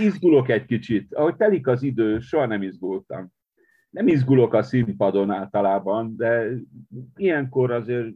[0.00, 1.14] Izgulok egy kicsit.
[1.14, 3.32] Ahogy telik az idő, soha nem izgultam.
[3.90, 6.50] Nem izgulok a színpadon általában, de
[7.16, 8.14] ilyenkor azért,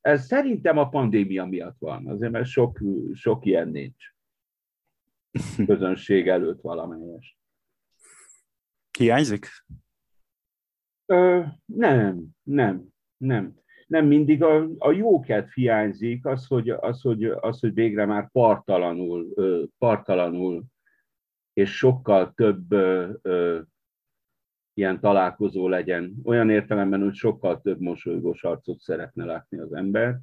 [0.00, 2.80] ez szerintem a pandémia miatt van, azért mert sok,
[3.12, 4.04] sok ilyen nincs.
[5.66, 7.38] Közönség előtt valamelyes.
[8.98, 9.46] Hiányzik?
[11.06, 12.84] Ö, nem, nem,
[13.16, 13.54] nem.
[13.86, 19.34] Nem mindig a, a jókedv hiányzik, az hogy, az, hogy, az, hogy végre már partalanul,
[19.78, 20.64] partalanul
[21.56, 23.60] és sokkal több ö, ö,
[24.74, 26.14] ilyen találkozó legyen.
[26.24, 30.18] Olyan értelemben, hogy sokkal több mosolygós arcot szeretne látni az ember.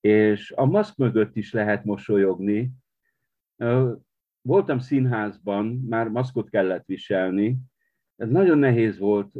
[0.00, 2.70] És a maszk mögött is lehet mosolyogni.
[4.42, 7.56] Voltam színházban, már maszkot kellett viselni,
[8.16, 9.34] ez nagyon nehéz volt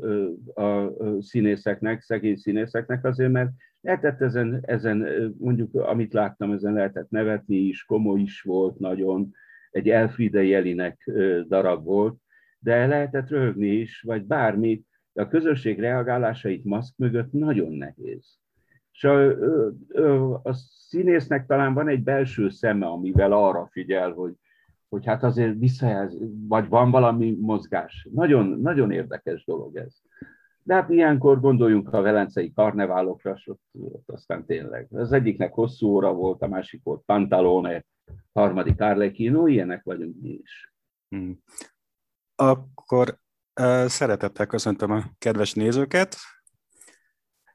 [0.54, 3.50] a színészeknek, szegény színészeknek azért, mert
[3.80, 5.06] lehetett ezen, ezen,
[5.38, 9.32] mondjuk amit láttam, ezen lehetett nevetni is, komoly is volt nagyon,
[9.70, 11.10] egy Elfriede Jelinek
[11.48, 12.18] darab volt,
[12.58, 18.38] de lehetett röhögni is, vagy bármi, de a közösség reagálásait maszk mögött nagyon nehéz.
[18.92, 19.28] És a,
[20.42, 20.52] a
[20.88, 24.32] színésznek talán van egy belső szeme, amivel arra figyel, hogy
[24.90, 28.08] hogy hát azért visszajelz, vagy van valami mozgás.
[28.12, 30.00] Nagyon, nagyon érdekes dolog ez.
[30.62, 34.88] De hát ilyenkor gondoljunk a velencei karneválokra, ott, ott aztán tényleg.
[34.92, 37.84] Az egyiknek hosszú óra volt, a másik volt Pantalone,
[38.32, 40.72] harmadik Arlecchino, ilyenek vagyunk mi is.
[41.08, 41.42] Hmm.
[42.34, 43.18] Akkor
[43.60, 46.16] uh, szeretettel köszöntöm a kedves nézőket.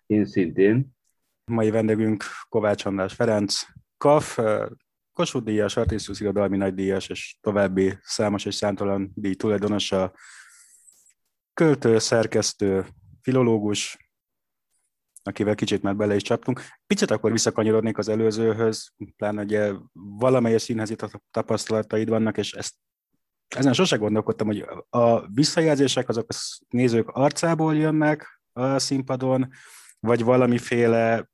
[0.06, 0.94] Én szintén.
[1.52, 3.62] Mai vendégünk Kovács András Ferenc,
[3.97, 4.39] KAF,
[5.14, 10.14] Kossuth díjas, Artistus irodalmi nagydíjas és további számos és számtalan díj tulajdonosa,
[11.53, 12.86] költő, szerkesztő,
[13.22, 14.05] filológus,
[15.28, 16.62] akivel kicsit már bele is csaptunk.
[16.88, 20.95] Picit akkor visszakanyarodnék az előzőhöz, pláne ugye valamelyes színházi
[21.31, 22.73] tapasztalataid vannak, és ezt
[23.48, 26.36] ezen sose gondolkodtam, hogy a visszajelzések azok a
[26.70, 29.50] nézők arcából jönnek a színpadon,
[30.00, 31.30] vagy valamiféle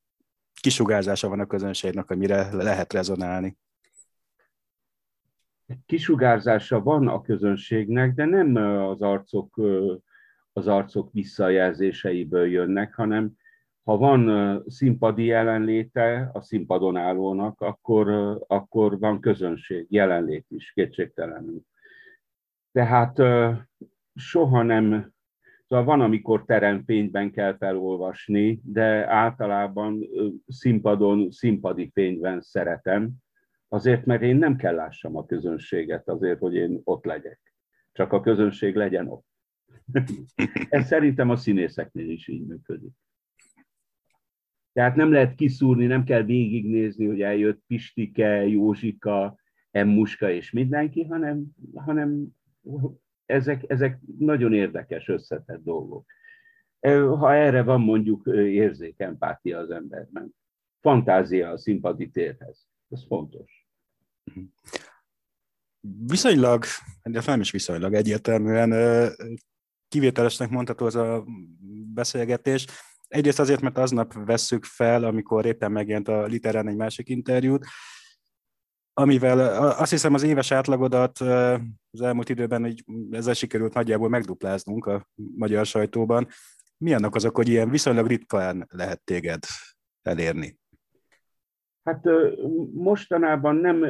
[0.62, 3.58] kisugárzása van a közönségnek, amire lehet rezonálni
[5.85, 9.62] kisugárzása van a közönségnek, de nem az arcok,
[10.53, 13.31] az arcok visszajelzéseiből jönnek, hanem
[13.84, 21.62] ha van színpadi jelenléte a színpadon állónak, akkor, akkor van közönség, jelenlét is, kétségtelenül.
[22.72, 23.22] Tehát
[24.16, 25.14] soha nem,
[25.68, 30.08] szóval van, amikor teremfényben kell felolvasni, de általában
[30.47, 33.22] színpadon, színpadi fényben szeretem,
[33.74, 37.53] Azért, mert én nem kell lássam a közönséget azért, hogy én ott legyek.
[37.91, 39.25] Csak a közönség legyen ott.
[40.70, 42.91] Ez szerintem a színészeknél is így működik.
[44.74, 49.40] Tehát nem lehet kiszúrni, nem kell végignézni, hogy eljött Pistike, Józsika,
[49.72, 51.46] Emmuska és mindenki, hanem,
[51.76, 52.28] hanem
[53.26, 56.06] ezek, ezek nagyon érdekes, összetett dolgok.
[57.18, 60.36] Ha erre van mondjuk érzék, empátia az emberben.
[60.80, 62.68] Fantázia a színpadi térhez.
[62.90, 63.68] Ez fontos.
[66.08, 66.64] Viszonylag,
[67.03, 68.72] de nem is viszonylag egyértelműen
[69.88, 71.26] kivételesnek mondható az a
[71.94, 72.68] beszélgetés.
[73.11, 77.66] Egyrészt azért, mert aznap vesszük fel, amikor éppen megjelent a Literán egy másik interjút,
[78.94, 79.39] amivel
[79.69, 81.19] azt hiszem az éves átlagodat
[81.91, 86.27] az elmúlt időben hogy ezzel sikerült nagyjából megdupláznunk a magyar sajtóban.
[86.77, 89.43] Mi annak azok, hogy ilyen viszonylag ritkán lehet téged
[90.01, 90.59] elérni?
[91.83, 92.03] Hát
[92.73, 93.85] mostanában nem,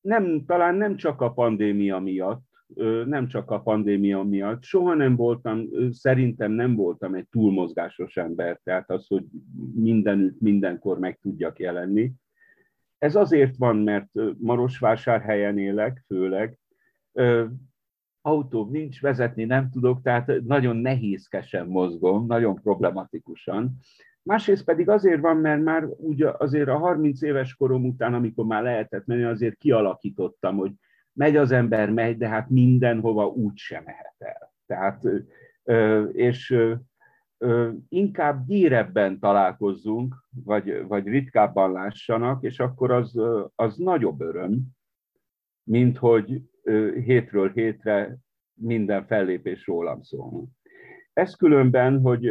[0.00, 2.51] nem, talán nem csak a pandémia miatt,
[3.04, 8.90] nem csak a pandémia miatt, soha nem voltam, szerintem nem voltam egy túlmozgásos ember, tehát
[8.90, 9.24] az, hogy
[9.74, 12.12] mindenütt, mindenkor meg tudjak jelenni.
[12.98, 16.58] Ez azért van, mert Marosvásárhelyen élek, főleg,
[18.20, 23.76] autóm nincs, vezetni nem tudok, tehát nagyon nehézkesen mozgom, nagyon problematikusan.
[24.22, 28.62] Másrészt pedig azért van, mert már úgy azért a 30 éves korom után, amikor már
[28.62, 30.72] lehetett menni, azért kialakítottam, hogy
[31.12, 34.52] megy az ember, megy, de hát mindenhova úgy sem mehet el.
[34.66, 35.02] Tehát,
[36.12, 36.56] és
[37.88, 40.14] inkább gyérebben találkozzunk,
[40.44, 43.20] vagy, vagy ritkábban lássanak, és akkor az,
[43.54, 44.60] az nagyobb öröm,
[45.64, 46.42] mint hogy
[47.04, 48.16] hétről hétre
[48.54, 50.48] minden fellépés rólam szólnak.
[51.12, 52.30] Ez különben, hogy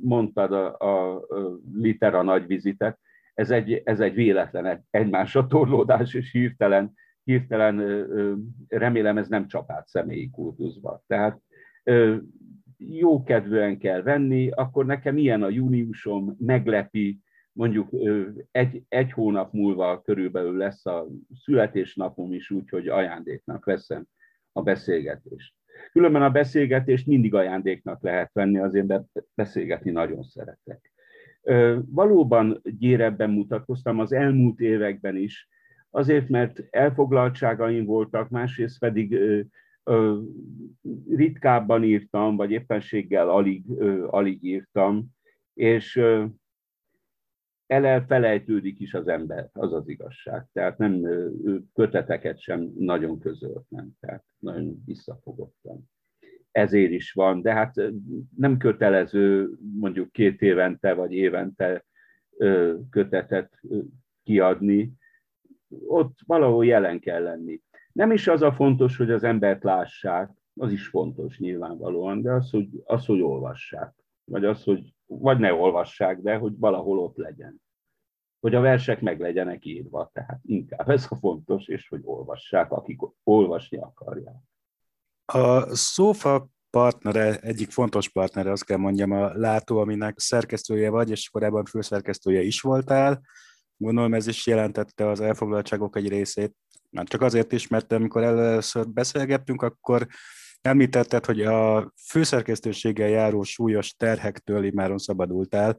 [0.00, 1.26] mondtad a, a
[1.74, 2.98] litera nagy vizitet,
[3.34, 6.94] ez egy, ez egy véletlen egymásra torlódás és hirtelen,
[7.28, 8.06] hirtelen
[8.68, 11.02] remélem ez nem csapát személyi kultuszba.
[11.06, 11.40] Tehát
[12.76, 17.20] jó kedvűen kell venni, akkor nekem ilyen a júniusom, meglepi,
[17.52, 17.88] mondjuk
[18.50, 24.06] egy, egy hónap múlva körülbelül lesz a születésnapom is úgy, hogy ajándéknak veszem
[24.52, 25.54] a beszélgetést.
[25.92, 29.00] Különben a beszélgetést mindig ajándéknak lehet venni, azért
[29.34, 30.92] beszélgetni nagyon szeretek.
[31.86, 35.48] Valóban gyérebben mutatkoztam az elmúlt években is,
[35.90, 39.18] azért, mert elfoglaltságaim voltak, másrészt pedig
[41.08, 43.70] ritkábban írtam, vagy éppenséggel alig,
[44.06, 45.06] alig írtam,
[45.54, 46.00] és
[47.66, 50.46] elfelejtődik is az ember, az az igazság.
[50.52, 51.06] Tehát nem
[51.74, 55.90] köteteket sem nagyon közölt, nem, tehát nagyon visszafogottan.
[56.50, 57.74] Ezért is van, de hát
[58.36, 61.84] nem kötelező mondjuk két évente vagy évente
[62.90, 63.60] kötetet
[64.22, 64.92] kiadni,
[65.86, 67.60] ott valahol jelen kell lenni.
[67.92, 72.50] Nem is az a fontos, hogy az embert lássák, az is fontos nyilvánvalóan, de az,
[72.50, 73.94] hogy, az, hogy olvassák.
[74.24, 77.62] Vagy az, hogy vagy ne olvassák, de hogy valahol ott legyen.
[78.40, 83.00] Hogy a versek meg legyenek írva, tehát inkább ez a fontos, és hogy olvassák, akik
[83.22, 84.42] olvasni akarják.
[85.24, 91.28] A szófa partnere, egyik fontos partnere, azt kell mondjam, a Látó, aminek szerkesztője vagy, és
[91.28, 93.20] korábban főszerkesztője is voltál.
[93.78, 96.54] Gondolom ez is jelentette az elfoglaltságok egy részét.
[96.90, 100.06] Már csak azért is, mert amikor először beszélgettünk, akkor
[100.60, 105.76] Említetted, hogy a főszerkesztőséggel járó súlyos terhektől immáron szabadultál.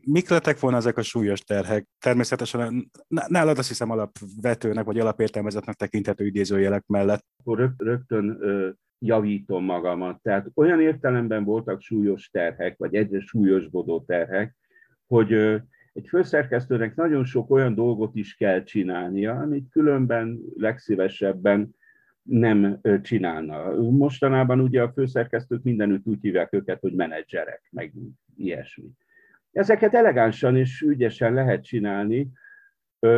[0.00, 1.86] Mik lettek volna ezek a súlyos terhek?
[1.98, 7.24] Természetesen nálad azt hiszem alapvetőnek vagy alapértelmezetnek tekinthető idézőjelek mellett.
[7.76, 8.38] Rögtön
[8.98, 10.22] javítom magamat.
[10.22, 14.56] Tehát olyan értelemben voltak súlyos terhek, vagy egyre súlyosbodó terhek,
[15.06, 15.60] hogy
[16.00, 21.74] egy főszerkesztőnek nagyon sok olyan dolgot is kell csinálnia, amit különben legszívesebben
[22.22, 23.74] nem csinálna.
[23.90, 27.92] Mostanában ugye a főszerkesztők mindenütt úgy hívják őket, hogy menedzserek, meg
[28.36, 28.88] ilyesmi.
[29.52, 32.30] Ezeket elegánsan és ügyesen lehet csinálni,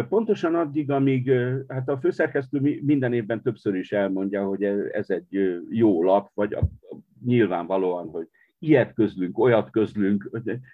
[0.09, 1.33] Pontosan addig, amíg
[1.69, 6.57] hát a főszerkesztő minden évben többször is elmondja, hogy ez egy jó lap, vagy
[7.25, 8.29] nyilvánvalóan, hogy
[8.63, 10.31] ilyet közlünk, olyat közlünk,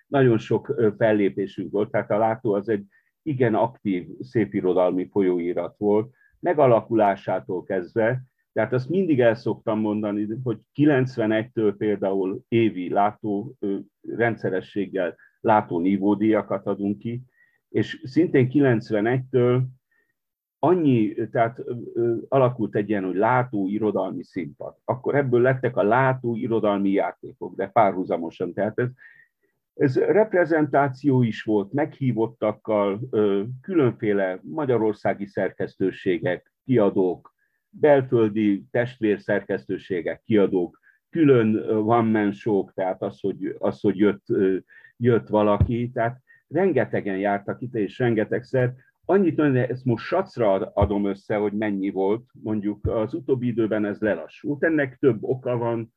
[0.06, 2.85] nagyon sok fellépésünk volt, tehát a látó az egy
[3.23, 11.75] igen aktív szépirodalmi folyóirat volt, megalakulásától kezdve, tehát azt mindig el szoktam mondani, hogy 91-től
[11.79, 13.55] például évi látó
[14.08, 17.23] rendszerességgel látó nívódíjakat adunk ki,
[17.69, 19.62] és szintén 91-től
[20.58, 21.62] annyi, tehát
[22.28, 24.75] alakult egy ilyen, hogy látó irodalmi színpad.
[24.84, 28.52] Akkor ebből lettek a látó irodalmi játékok, de párhuzamosan.
[28.52, 28.88] Tehát ez,
[29.75, 33.00] ez reprezentáció is volt, meghívottakkal,
[33.60, 37.34] különféle magyarországi szerkesztőségek, kiadók,
[37.70, 44.26] belföldi testvérszerkesztőségek, kiadók, külön one-man show tehát az, hogy, az, hogy jött,
[44.96, 48.75] jött valaki, tehát rengetegen jártak itt, és rengetegszer.
[49.10, 53.99] Annyit hogy ezt most sacra adom össze, hogy mennyi volt, mondjuk az utóbbi időben ez
[53.99, 54.64] lelassult.
[54.64, 55.94] Ennek több oka van,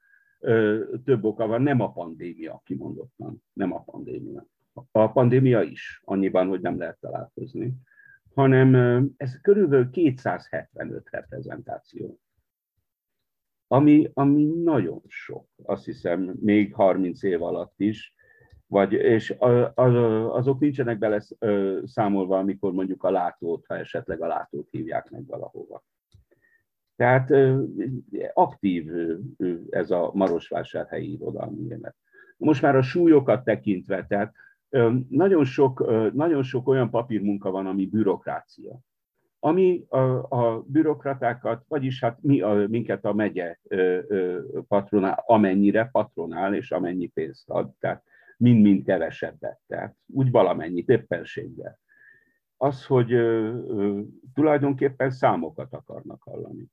[1.04, 4.46] több oka van, nem a pandémia, kimondottan, nem a pandémia.
[4.92, 7.74] A pandémia is, annyiban, hogy nem lehet találkozni,
[8.34, 8.76] hanem
[9.18, 12.20] ez körülbelül 275 reprezentáció,
[13.68, 18.14] ami, ami nagyon sok, azt hiszem, még 30 év alatt is,
[18.72, 19.36] vagy, és
[20.28, 21.22] azok nincsenek bele
[21.86, 25.84] számolva, amikor mondjuk a látót, ha esetleg a látót hívják meg valahova.
[26.96, 27.34] Tehát
[28.34, 28.92] aktív
[29.70, 31.96] ez a Marosvásárhelyi irodalmi élet.
[32.38, 34.34] Most már a súlyokat tekintve, tehát
[35.10, 38.80] nagyon sok, nagyon sok olyan papírmunka van, ami bürokrácia.
[39.40, 40.00] Ami a,
[40.30, 43.58] a bürokratákat, vagyis hát mi, a, minket a megye
[44.68, 48.04] patronál, amennyire patronál, és amennyi pénzt ad, tehát
[48.42, 51.80] mind-mind kevesebbet, tehát úgy valamennyit, éppenséggel.
[52.58, 53.08] Az, hogy
[54.34, 56.72] tulajdonképpen számokat akarnak hallani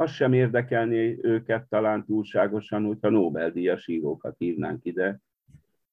[0.00, 5.20] az sem érdekelni őket talán túlságosan, hogyha Nobel-díjas írókat hívnánk ide,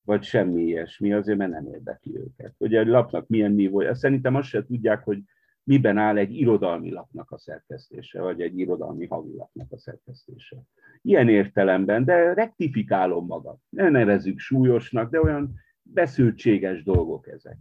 [0.01, 2.53] vagy semmi ilyesmi, azért mert nem érdekli őket.
[2.57, 3.95] Hogy egy lapnak milyen nívója.
[3.95, 5.23] Szerintem azt se tudják, hogy
[5.67, 10.57] miben áll egy irodalmi lapnak a szerkesztése, vagy egy irodalmi havilapnak a szerkesztése.
[11.01, 13.57] Ilyen értelemben, de rektifikálom magam.
[13.69, 17.57] Ne nevezzük súlyosnak, de olyan beszültséges dolgok ezek.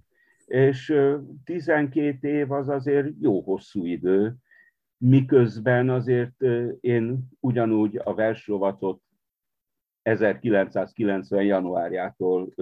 [0.46, 0.94] És
[1.44, 4.34] 12 év az azért jó hosszú idő,
[4.96, 6.42] miközben azért
[6.80, 9.02] én ugyanúgy a versrovatot
[10.02, 11.44] 1990.
[11.44, 12.54] januárjától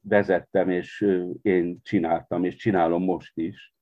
[0.00, 1.06] vezettem, és
[1.42, 3.74] én csináltam, és csinálom most is.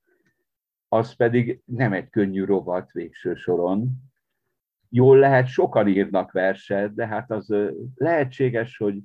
[0.92, 3.90] Az pedig nem egy könnyű rovat végső soron.
[4.88, 7.54] Jól lehet, sokan írnak verset, de hát az
[7.94, 8.98] lehetséges, hogy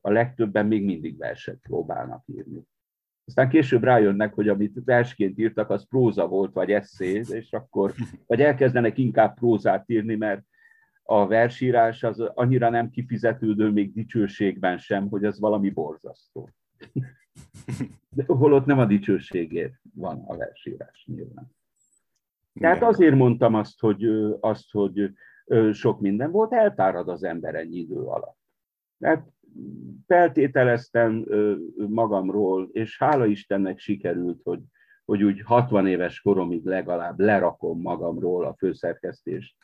[0.00, 2.62] a legtöbben még mindig verset próbálnak írni.
[3.26, 7.94] Aztán később rájönnek, hogy amit versként írtak, az próza volt, vagy eszé, és akkor,
[8.26, 10.42] vagy elkezdenek inkább prózát írni, mert
[11.02, 16.48] a versírás az annyira nem kifizetődő még dicsőségben sem, hogy ez valami borzasztó.
[18.10, 21.52] De holott nem a dicsőségért van a versírás nyilván.
[22.60, 24.04] Tehát azért mondtam azt, hogy,
[24.40, 25.10] azt, hogy
[25.72, 28.38] sok minden volt, eltárad az ember ennyi idő alatt.
[28.98, 29.26] Tehát
[30.06, 31.26] feltételeztem
[31.88, 34.60] magamról, és hála Istennek sikerült, hogy,
[35.04, 39.56] hogy úgy 60 éves koromig legalább lerakom magamról a főszerkesztést.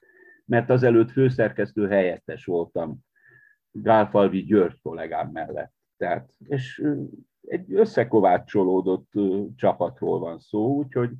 [0.44, 2.98] Mert azelőtt főszerkesztő helyettes voltam
[3.70, 5.72] Gálfalvi György kollégám mellett.
[5.96, 6.82] Tehát, és
[7.46, 9.12] egy összekovácsolódott
[9.56, 11.10] csapatról van szó, úgyhogy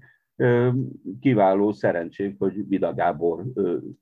[1.20, 3.44] kiváló szerencsém, hogy Vida Gábor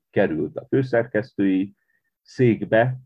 [0.09, 1.73] került a főszerkesztői
[2.21, 2.99] székbe,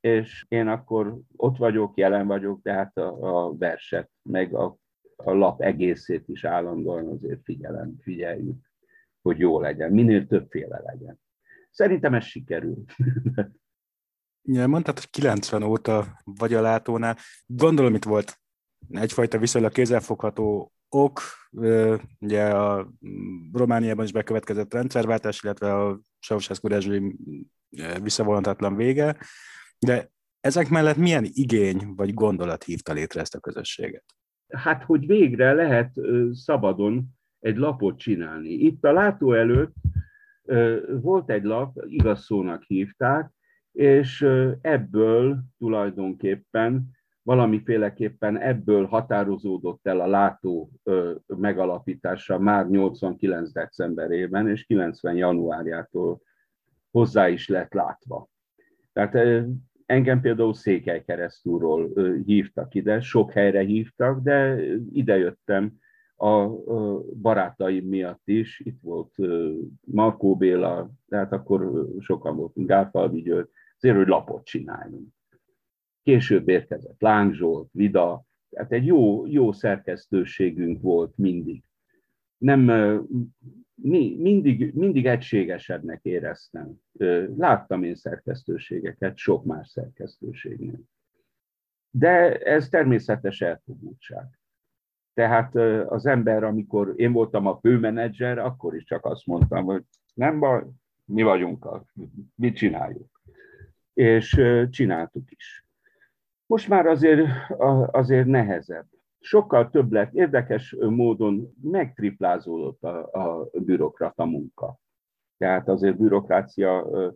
[0.00, 4.78] és én akkor ott vagyok, jelen vagyok, tehát a, a verset, meg a,
[5.16, 8.70] a lap egészét is állandóan azért figyelem, figyeljük,
[9.22, 11.20] hogy jó legyen, minél többféle legyen.
[11.70, 12.84] Szerintem ez sikerül.
[14.50, 17.16] Ja, mondtad, hogy 90 óta vagy a látónál.
[17.46, 18.38] Gondolom, itt volt
[18.90, 21.20] egyfajta viszonylag kézzelfogható ok,
[22.20, 22.90] ugye a
[23.52, 27.16] Romániában is bekövetkezett rendszerváltás, illetve a Ceausescu rezsim
[28.02, 29.16] visszavonhatatlan vége,
[29.78, 34.04] de ezek mellett milyen igény vagy gondolat hívta létre ezt a közösséget?
[34.48, 35.92] Hát, hogy végre lehet
[36.32, 37.06] szabadon
[37.38, 38.48] egy lapot csinálni.
[38.48, 39.74] Itt a látó előtt
[41.00, 43.32] volt egy lap, igaz szónak hívták,
[43.72, 44.26] és
[44.60, 46.97] ebből tulajdonképpen
[47.28, 50.70] valamiféleképpen ebből határozódott el a látó
[51.26, 53.52] megalapítása már 89.
[53.52, 55.16] decemberében, és 90.
[55.16, 56.20] januárjától
[56.90, 58.28] hozzá is lett látva.
[58.92, 59.44] Tehát
[59.86, 61.90] engem például Székely keresztúról
[62.24, 65.78] hívtak ide, sok helyre hívtak, de idejöttem
[66.16, 66.48] a
[67.20, 68.60] barátaim miatt is.
[68.64, 69.14] Itt volt
[69.80, 75.16] Markó Béla, tehát akkor sokan voltunk, Gálfalvi György, azért, hogy lapot csináljunk.
[76.08, 81.62] Később érkezett Láng Zsolt, Vida, tehát egy jó, jó szerkesztőségünk volt mindig.
[82.38, 82.60] Nem,
[83.74, 86.80] mi, mindig, mindig egységesebbnek éreztem.
[87.36, 90.80] Láttam én szerkesztőségeket, sok más szerkesztőségnél.
[91.90, 94.38] De ez természetes elfogultság.
[95.14, 95.54] Tehát
[95.90, 99.82] az ember, amikor én voltam a főmenedzser, akkor is csak azt mondtam, hogy
[100.14, 100.64] nem baj,
[101.04, 101.84] mi vagyunk, a,
[102.34, 103.22] mit csináljuk.
[103.92, 105.66] És csináltuk is.
[106.48, 107.28] Most már azért,
[107.90, 108.86] azért nehezebb.
[109.20, 114.78] Sokkal több lett, érdekes módon megtriplázódott a, a bürokrata munka.
[115.36, 117.08] Tehát azért bürokrácia ö,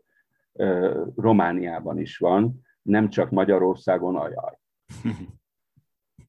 [0.52, 4.58] ö, Romániában is van, nem csak Magyarországon, ajaj.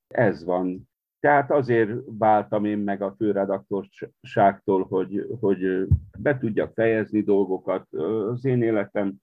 [0.08, 0.90] Ez van.
[1.20, 7.94] Tehát azért váltam én meg a főredaktorságtól, hogy, hogy be tudjak fejezni dolgokat.
[8.30, 9.16] Az én életem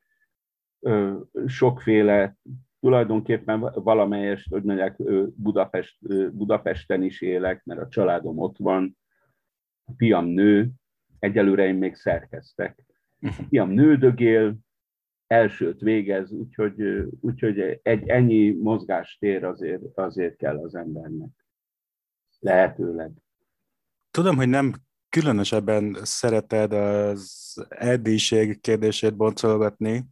[1.46, 2.36] sokféle
[2.80, 4.96] tulajdonképpen valamelyest, hogy mondják,
[5.34, 5.96] Budapest,
[6.32, 8.98] Budapesten is élek, mert a családom ott van,
[9.84, 10.70] a fiam nő,
[11.18, 12.84] egyelőre én még szerkeztek.
[13.20, 14.56] A fiam nődögél,
[15.26, 21.30] elsőt végez, úgyhogy, úgyhogy egy ennyi mozgástér azért, azért kell az embernek.
[22.38, 23.10] Lehetőleg.
[24.10, 24.72] Tudom, hogy nem
[25.08, 30.04] különösebben szereted az eddiség kérdését boncolgatni,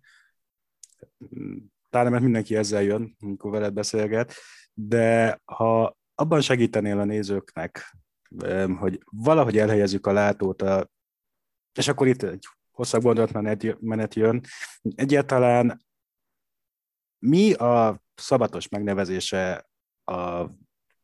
[1.91, 4.35] talán mert mindenki ezzel jön, amikor veled beszélget,
[4.73, 7.97] de ha abban segítenél a nézőknek,
[8.79, 10.91] hogy valahogy elhelyezzük a látót, a,
[11.79, 14.41] és akkor itt egy hosszabb gondolatmenet jön,
[14.95, 15.87] egyáltalán
[17.19, 19.69] mi a szabatos megnevezése
[20.05, 20.45] a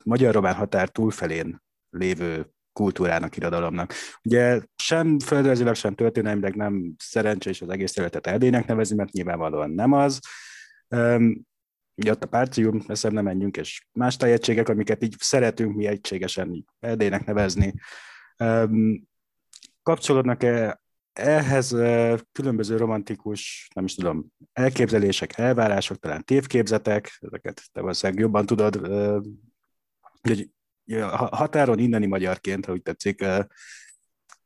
[0.05, 3.93] magyar-román határ túlfelén lévő kultúrának, irodalomnak.
[4.23, 9.93] Ugye sem földrajzilag, sem történelmileg nem szerencsés az egész területet Erdélynek nevezni, mert nyilvánvalóan nem
[9.93, 10.21] az.
[11.97, 16.65] Ugye ott a párcium, ezt nem menjünk, és más tájegységek, amiket így szeretünk mi egységesen
[16.81, 17.75] Erdélynek nevezni.
[19.83, 20.83] Kapcsolódnak-e
[21.13, 21.69] ehhez
[22.33, 28.87] különböző romantikus, nem is tudom, elképzelések, elvárások, talán tévképzetek, ezeket te valószínűleg jobban tudod,
[30.21, 30.51] hogy
[31.11, 33.25] határon inneni magyarként, ha úgy tetszik,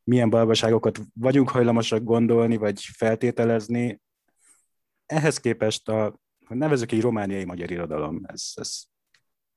[0.05, 4.01] milyen balgaságokat vagyunk hajlamosak gondolni, vagy feltételezni.
[5.07, 8.83] Ehhez képest a hogy nevezük egy romániai magyar irodalom, ez, ez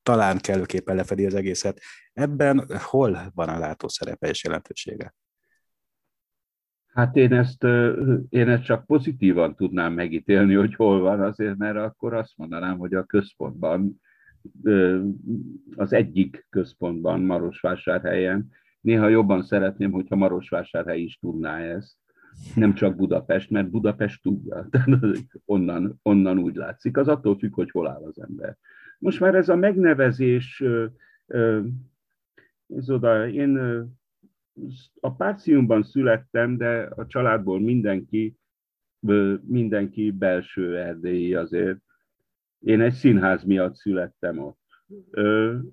[0.03, 1.81] talán kellőképpen lefedi az egészet.
[2.13, 5.15] Ebben hol van a látó szerepe és jelentősége?
[6.93, 7.63] Hát én ezt,
[8.29, 12.93] én ezt csak pozitívan tudnám megítélni, hogy hol van azért, mert akkor azt mondanám, hogy
[12.93, 14.01] a központban,
[15.75, 18.50] az egyik központban, Marosvásárhelyen,
[18.81, 21.95] néha jobban szeretném, hogyha Marosvásárhely is tudná ezt,
[22.55, 24.67] nem csak Budapest, mert Budapest tudja,
[25.45, 28.57] onnan, onnan úgy látszik, az attól függ, hogy hol áll az ember.
[29.00, 30.63] Most már ez a megnevezés,
[32.67, 33.57] ez oda, én
[35.00, 38.35] a Párciumban születtem, de a családból mindenki,
[39.41, 41.79] mindenki belső erdélyi azért.
[42.59, 44.59] Én egy színház miatt születtem ott.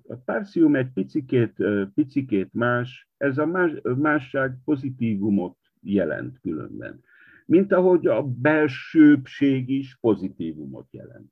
[0.07, 1.63] A Párcium egy picikét,
[1.93, 7.03] picikét más, ez a más, másság pozitívumot jelent különben.
[7.45, 11.31] Mint ahogy a belsőbbség is pozitívumot jelent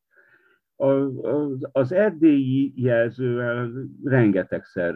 [1.71, 3.71] az erdélyi jelzővel
[4.03, 4.95] rengetegszer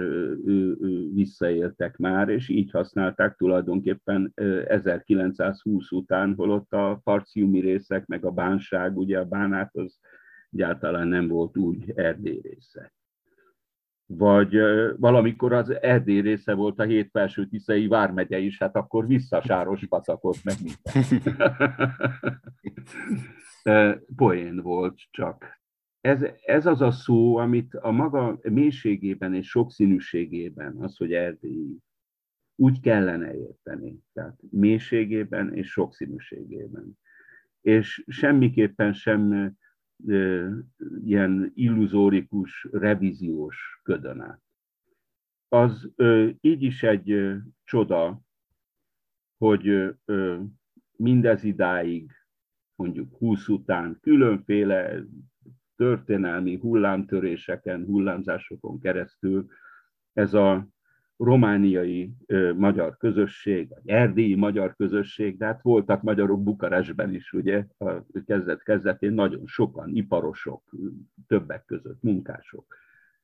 [1.13, 4.31] visszaéltek már, és így használták tulajdonképpen
[4.67, 9.99] 1920 után, holott a parciumi részek, meg a bánság, ugye a bánát az
[10.51, 12.93] egyáltalán nem volt úgy erdély része.
[14.17, 14.55] Vagy
[14.97, 20.37] valamikor az erdély része volt a hét felső tiszei vármegye is, hát akkor visszasáros pacakot
[20.43, 20.55] meg.
[24.15, 25.61] Poén volt csak
[26.01, 31.77] ez, ez az a szó, amit a maga mélységében és sokszínűségében, az, hogy erdélyi,
[32.55, 33.99] úgy kellene érteni.
[34.13, 36.99] Tehát mélységében és sokszínűségében.
[37.61, 39.51] És semmiképpen sem
[41.03, 44.41] ilyen illuzórikus, revíziós ködön át.
[45.47, 45.91] Az
[46.41, 48.21] így is egy csoda,
[49.37, 49.95] hogy
[50.97, 52.11] mindez idáig,
[52.75, 55.03] mondjuk 20 után különféle
[55.75, 59.47] történelmi hullámtöréseken, hullámzásokon keresztül
[60.13, 60.67] ez a
[61.23, 67.65] romániai ö, magyar közösség, vagy erdélyi magyar közösség, de hát voltak magyarok Bukarestben is, ugye,
[67.77, 70.63] a kezdet-kezdetén nagyon sokan, iparosok,
[71.27, 72.75] többek között munkások,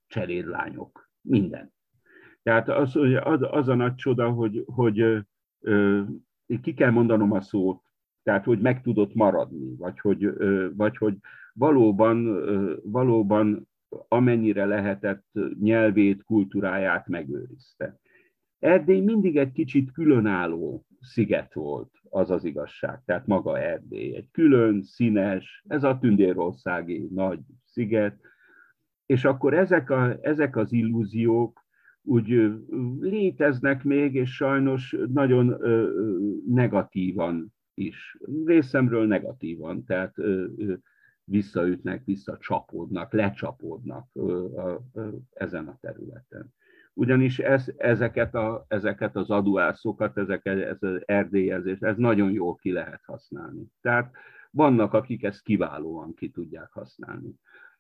[0.08, 1.74] cserédlányok, minden.
[2.44, 5.26] Tehát az, az, az a nagy csoda, hogy, hogy
[5.60, 6.02] ö,
[6.62, 7.82] ki kell mondanom a szót,
[8.24, 10.34] tehát hogy meg tudott maradni, vagy hogy,
[10.76, 11.18] vagy hogy
[11.54, 12.40] valóban,
[12.84, 13.68] valóban
[14.08, 15.26] amennyire lehetett
[15.60, 18.00] nyelvét, kultúráját megőrizte.
[18.60, 24.16] Erdély mindig egy kicsit különálló sziget volt, az az igazság, tehát maga Erdély.
[24.16, 28.20] Egy külön, színes, ez a tündérországi nagy sziget,
[29.06, 31.66] és akkor ezek, a, ezek az illúziók
[32.02, 32.52] úgy
[33.00, 35.58] léteznek még, és sajnos nagyon
[36.48, 38.18] negatívan is.
[38.46, 40.16] Részemről negatívan, tehát
[41.30, 44.10] visszaütnek, visszacsapódnak, lecsapódnak
[45.34, 46.54] ezen a területen.
[46.94, 52.72] Ugyanis ez, ezeket, a, ezeket az aduászokat, ezeket, ez az erdélyezés, ez nagyon jól ki
[52.72, 53.64] lehet használni.
[53.82, 54.12] Tehát
[54.52, 57.34] vannak, akik ezt kiválóan ki tudják használni.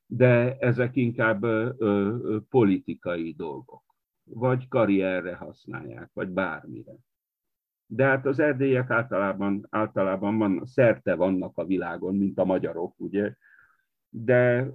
[0.05, 3.83] De ezek inkább ö, ö, politikai dolgok,
[4.23, 6.95] vagy karrierre használják, vagy bármire.
[7.89, 13.33] De hát az erdélyek általában, általában van, szerte vannak a világon, mint a magyarok, ugye,
[14.09, 14.67] de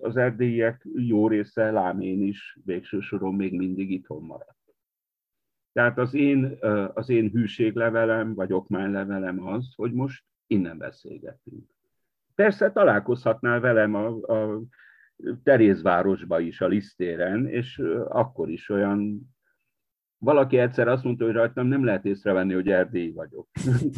[0.00, 4.58] az erdélyiek jó része, lámén is végső soron még mindig itthon maradt.
[5.72, 6.58] Tehát az én,
[6.94, 11.70] az én hűséglevelem, vagy okmánylevelem az, hogy most innen beszélgetünk.
[12.34, 14.62] Persze találkozhatnál velem a, a
[15.42, 19.33] Terézvárosba is, a lisztéren, és akkor is olyan
[20.24, 23.48] valaki egyszer azt mondta, hogy rajtam nem lehet észrevenni, hogy erdély vagyok.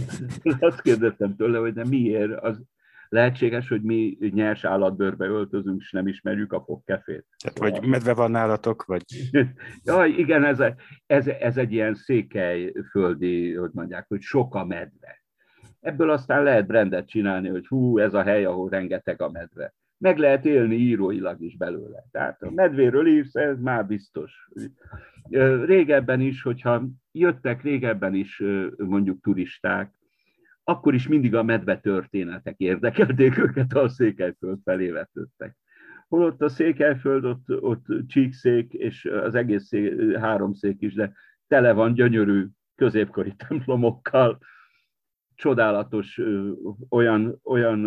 [0.61, 2.63] azt kérdeztem tőle, hogy nem miért, az
[3.09, 7.27] lehetséges, hogy mi nyers állatbőrbe öltözünk, és nem ismerjük a fogkefét.
[7.37, 9.03] Tehát, vagy medve van nálatok, vagy...
[9.85, 10.63] ja, igen, ez,
[11.07, 15.25] ez, ez egy ilyen székelyföldi, hogy mondják, hogy sok a medve.
[15.81, 19.75] Ebből aztán lehet brendet csinálni, hogy hú, ez a hely, ahol rengeteg a medve.
[19.99, 22.05] Meg lehet élni íróilag is belőle.
[22.11, 24.51] Tehát a medvéről írsz, ez már biztos.
[25.65, 28.43] Régebben is, hogyha jöttek régebben is
[28.77, 29.95] mondjuk turisták,
[30.65, 35.57] akkor is mindig a medve történetek érdekelték őket, a Székelyföld felé vetődtek.
[36.09, 41.13] Holott a Székelyföld, ott, ott csíkszék, és az egész szék, három szék is, de
[41.47, 44.39] tele van gyönyörű középkori templomokkal,
[45.37, 46.21] csodálatos
[46.89, 47.79] olyan, olyan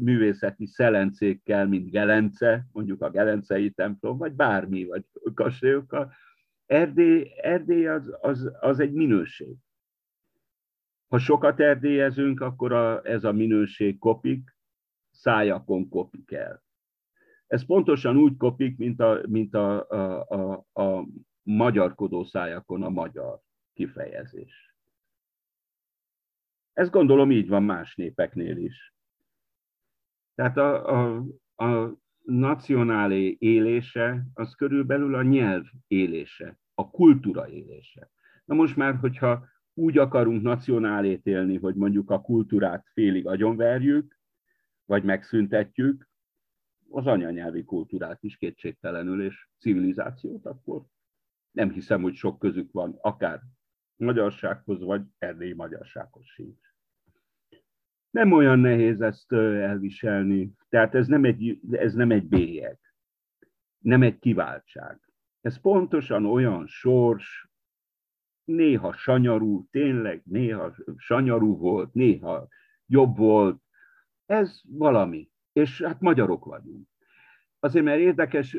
[0.00, 6.12] művészeti szelencékkel, mint Gelence, mondjuk a Gelencei templom, vagy bármi, vagy kastélyokkal,
[6.66, 9.56] Erdély, Erdély az, az, az egy minőség.
[11.08, 14.56] Ha sokat erdélyezünk, akkor a, ez a minőség kopik,
[15.10, 16.62] szájakon kopik el.
[17.46, 21.06] Ez pontosan úgy kopik, mint a, mint a, a, a, a
[21.42, 23.40] magyarkodó szájakon a magyar
[23.72, 24.69] kifejezés.
[26.80, 28.94] Ez gondolom így van más népeknél is.
[30.34, 31.24] Tehát a, a,
[31.64, 38.10] a nacionálé élése az körülbelül a nyelv élése, a kultúra élése.
[38.44, 44.18] Na most már, hogyha úgy akarunk nacionálét élni, hogy mondjuk a kultúrát félig agyonverjük,
[44.84, 46.08] vagy megszüntetjük,
[46.90, 50.84] az anyanyelvi kultúrát is kétségtelenül, és civilizációt, akkor
[51.50, 53.40] nem hiszem, hogy sok közük van, akár
[53.96, 56.69] magyarsághoz, vagy erdélyi magyarsághoz sincs.
[58.10, 62.78] Nem olyan nehéz ezt elviselni, tehát ez nem egy, ez nem egy bélyeg,
[63.78, 65.00] nem egy kiváltság.
[65.40, 67.50] Ez pontosan olyan sors,
[68.44, 72.48] néha sanyarú, tényleg néha sanyarú volt, néha
[72.86, 73.62] jobb volt.
[74.26, 75.30] Ez valami.
[75.52, 76.88] És hát magyarok vagyunk.
[77.58, 78.56] Azért, mert érdekes,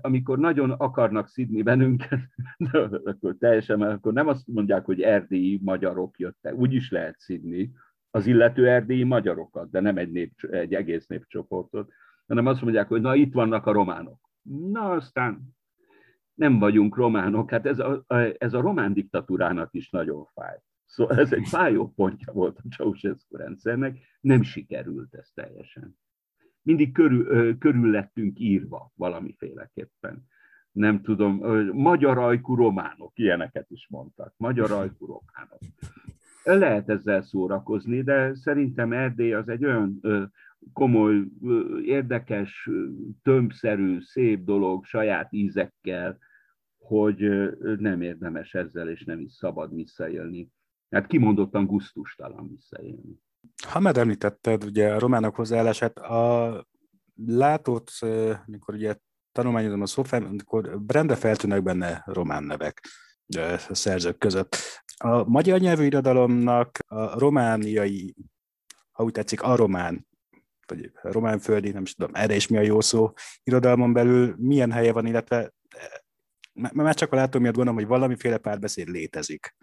[0.00, 2.20] amikor nagyon akarnak szidni bennünket,
[3.04, 6.54] akkor teljesen, akkor nem azt mondják, hogy erdélyi magyarok jöttek.
[6.54, 7.72] Úgy is lehet szidni
[8.14, 11.92] az illető erdélyi magyarokat, de nem egy, nép, egy egész népcsoportot,
[12.26, 14.20] hanem azt mondják, hogy na itt vannak a románok.
[14.42, 15.42] Na aztán
[16.34, 18.04] nem vagyunk románok, hát ez a,
[18.38, 20.58] ez a román diktatúrának is nagyon fáj.
[20.84, 25.98] Szóval ez egy fájó pontja volt a Ceausescu rendszernek, nem sikerült ez teljesen.
[26.62, 30.26] Mindig körül, körül lettünk írva valamiféleképpen.
[30.72, 31.36] Nem tudom,
[31.72, 34.34] magyar ajkú románok, ilyeneket is mondtak.
[34.36, 35.58] Magyar ajkú románok.
[36.44, 40.00] Lehet ezzel szórakozni, de szerintem Erdély az egy olyan
[40.72, 41.24] komoly,
[41.84, 42.70] érdekes,
[43.22, 46.18] tömbszerű, szép dolog, saját ízekkel,
[46.78, 47.28] hogy
[47.78, 50.50] nem érdemes ezzel, és nem is szabad visszaélni.
[50.90, 53.20] Hát kimondottan guztustalan visszaélni.
[53.68, 56.66] Ha már említetted ugye a románok hozzáállását, a
[57.26, 57.90] látót,
[58.46, 58.94] mikor ugye
[59.32, 62.80] tanulmányozom a szófán, akkor rendre feltűnnek benne román nevek
[63.70, 64.56] szerzők között.
[64.96, 68.14] A magyar nyelvű irodalomnak a romániai,
[68.90, 70.06] ha úgy tetszik, a román
[70.66, 74.92] vagy románföldi, nem is tudom, erre is mi a jó szó, irodalmon belül milyen helye
[74.92, 75.52] van, illetve
[76.72, 79.56] már csak a látó miatt gondolom, hogy valamiféle párbeszéd létezik.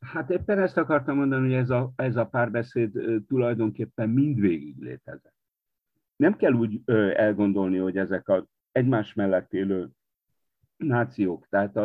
[0.00, 2.90] Hát éppen ezt akartam mondani, hogy ez a, ez a párbeszéd
[3.28, 5.34] tulajdonképpen mindvégig létezett.
[6.16, 6.80] Nem kell úgy
[7.14, 9.90] elgondolni, hogy ezek a egymás mellett élő
[10.76, 11.84] nációk, tehát a,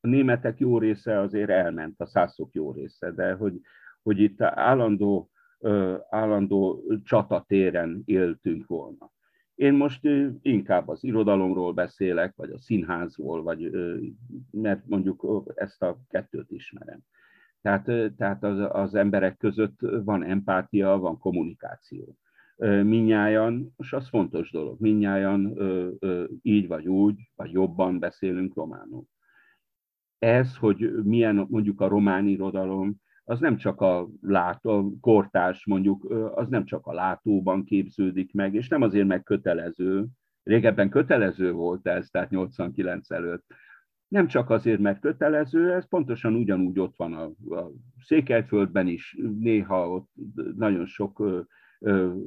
[0.00, 3.60] a németek jó része azért elment, a szászok jó része, de hogy,
[4.02, 5.30] hogy itt állandó
[6.10, 9.12] állandó csatatéren éltünk volna.
[9.54, 10.08] Én most
[10.42, 13.70] inkább az irodalomról beszélek, vagy a színházról, vagy,
[14.50, 17.00] mert mondjuk ezt a kettőt ismerem.
[17.60, 22.16] Tehát, tehát az, az emberek között van empátia, van kommunikáció.
[22.56, 25.58] Minnyáján, és az fontos dolog, minnyáján
[26.42, 29.04] így vagy úgy, vagy jobban beszélünk románul.
[30.18, 36.48] Ez, hogy milyen mondjuk a román irodalom, az nem csak a látó, kortárs mondjuk, az
[36.48, 40.06] nem csak a látóban képződik meg, és nem azért meg kötelező,
[40.42, 43.44] régebben kötelező volt ez, tehát 89 előtt,
[44.08, 47.24] nem csak azért, mert kötelező, ez pontosan ugyanúgy ott van a,
[47.56, 50.10] a Székelyföldben is, néha ott
[50.56, 51.46] nagyon sok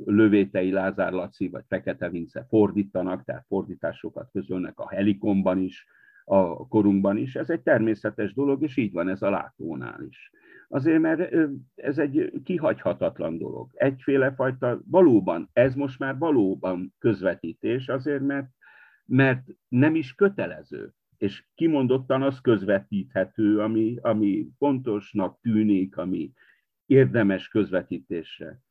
[0.06, 5.86] lövétei Lázár Laci vagy Fekete Vince fordítanak, tehát fordításokat közölnek a Helikomban is,
[6.26, 7.36] a korunkban is.
[7.36, 10.32] Ez egy természetes dolog, és így van ez a látónál is.
[10.68, 11.36] Azért, mert
[11.76, 13.70] ez egy kihagyhatatlan dolog.
[13.74, 18.48] Egyféle fajta, valóban, ez most már valóban közvetítés, azért, mert,
[19.06, 26.32] mert nem is kötelező, és kimondottan az közvetíthető, ami, ami fontosnak tűnik, ami
[26.86, 28.62] érdemes közvetítésre.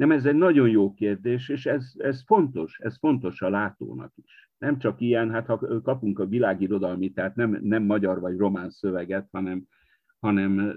[0.00, 4.50] Nem, ez egy nagyon jó kérdés, és ez, ez fontos, ez fontos a látónak is.
[4.58, 9.28] Nem csak ilyen, hát ha kapunk a világirodalmi, tehát nem, nem magyar vagy román szöveget,
[9.30, 9.66] hanem
[10.20, 10.76] hanem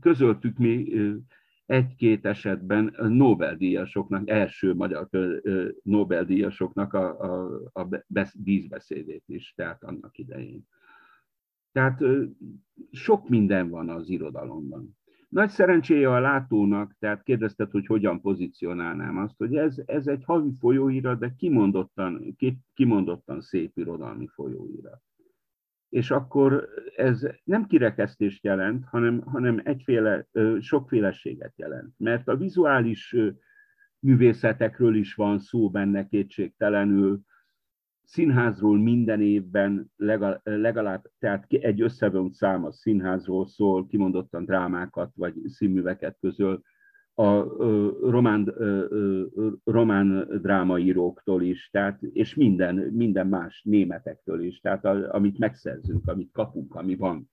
[0.00, 0.92] közöltük mi
[1.66, 5.08] egy-két esetben Nobel-díjasoknak, első magyar
[5.82, 8.02] Nobel-díjasoknak a, a, a
[8.34, 10.68] díszbeszédét is, tehát annak idején.
[11.72, 12.02] Tehát
[12.90, 14.97] sok minden van az irodalomban.
[15.28, 20.52] Nagy szerencséje a látónak, tehát kérdezted, hogy hogyan pozícionálnám azt, hogy ez, ez egy havi
[20.60, 22.36] folyóirat, de kimondottan,
[22.74, 25.02] kimondottan szép irodalmi folyóirat
[25.88, 30.26] és akkor ez nem kirekesztést jelent, hanem, hanem egyféle
[30.60, 31.94] sokféleséget jelent.
[31.96, 33.16] Mert a vizuális
[33.98, 37.20] művészetekről is van szó benne kétségtelenül,
[38.08, 45.34] színházról minden évben legalább, legalább tehát egy összevont szám a színházról szól, kimondottan drámákat vagy
[45.44, 46.62] színműveket közöl,
[47.14, 47.42] a
[48.10, 48.54] román,
[49.64, 56.32] román drámaíróktól is, tehát, és minden, minden más németektől is, tehát a, amit megszerzünk, amit
[56.32, 57.30] kapunk, ami van.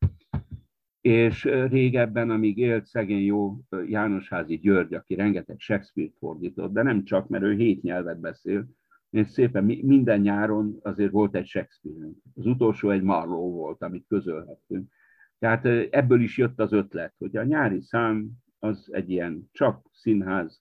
[1.01, 7.27] és régebben, amíg élt szegény jó Jánosházi György, aki rengeteg Shakespeare-t fordított, de nem csak,
[7.27, 8.67] mert ő hét nyelvet beszél,
[9.15, 12.09] és szépen minden nyáron azért volt egy shakespeare.
[12.35, 14.91] Az utolsó egy Marlowe volt, amit közölhettünk.
[15.39, 20.57] Tehát ebből is jött az ötlet, hogy a nyári szám az egy ilyen csak színházi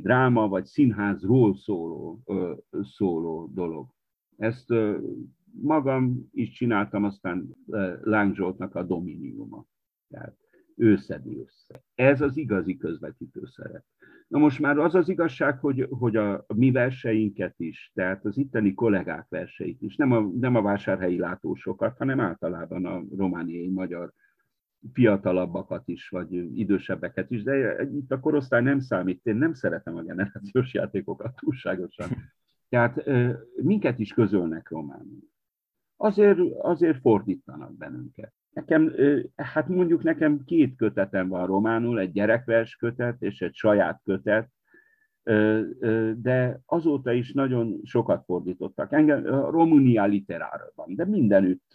[0.00, 2.22] dráma, vagy színházról szóló,
[2.82, 3.88] szóló dolog.
[4.36, 4.74] Ezt
[5.60, 7.56] magam is csináltam, aztán
[8.02, 9.66] Láng Zsoltnak a Dominiuma.
[10.08, 10.47] Tehát
[10.78, 11.82] ő szedi össze.
[11.94, 13.84] Ez az igazi közvetítő szerep.
[14.28, 18.74] Na most már az az igazság, hogy, hogy a, mi verseinket is, tehát az itteni
[18.74, 24.12] kollégák verseit is, nem a, nem a vásárhelyi látósokat, hanem általában a romániai magyar
[24.92, 29.26] fiatalabbakat is, vagy idősebbeket is, de itt a korosztály nem számít.
[29.26, 32.08] Én nem szeretem a generációs játékokat túlságosan.
[32.68, 33.10] Tehát
[33.62, 35.28] minket is közölnek románul.
[35.96, 38.32] Azért, azért fordítanak bennünket.
[38.50, 38.92] Nekem,
[39.36, 44.50] hát mondjuk nekem két kötetem van románul, egy gyerekvers kötet és egy saját kötet,
[46.14, 48.92] de azóta is nagyon sokat fordítottak.
[48.92, 51.72] Engem a Romunia literárban, de mindenütt,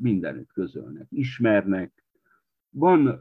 [0.00, 2.04] mindenütt közölnek, ismernek.
[2.70, 3.20] Van,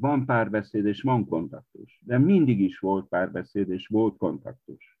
[0.00, 4.98] van párbeszéd és van kontaktus, de mindig is volt párbeszéd és volt kontaktus.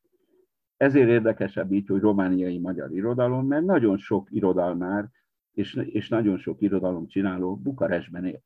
[0.76, 5.08] Ezért érdekesebb így, hogy romániai magyar irodalom, mert nagyon sok irodalmár
[5.58, 8.44] és, és nagyon sok irodalom csináló Bukarestben élt.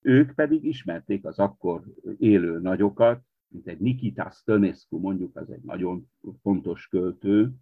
[0.00, 1.84] Ők pedig ismerték az akkor
[2.18, 6.10] élő nagyokat, mint egy Nikita Stănescu, mondjuk, az egy nagyon
[6.42, 7.52] fontos költő,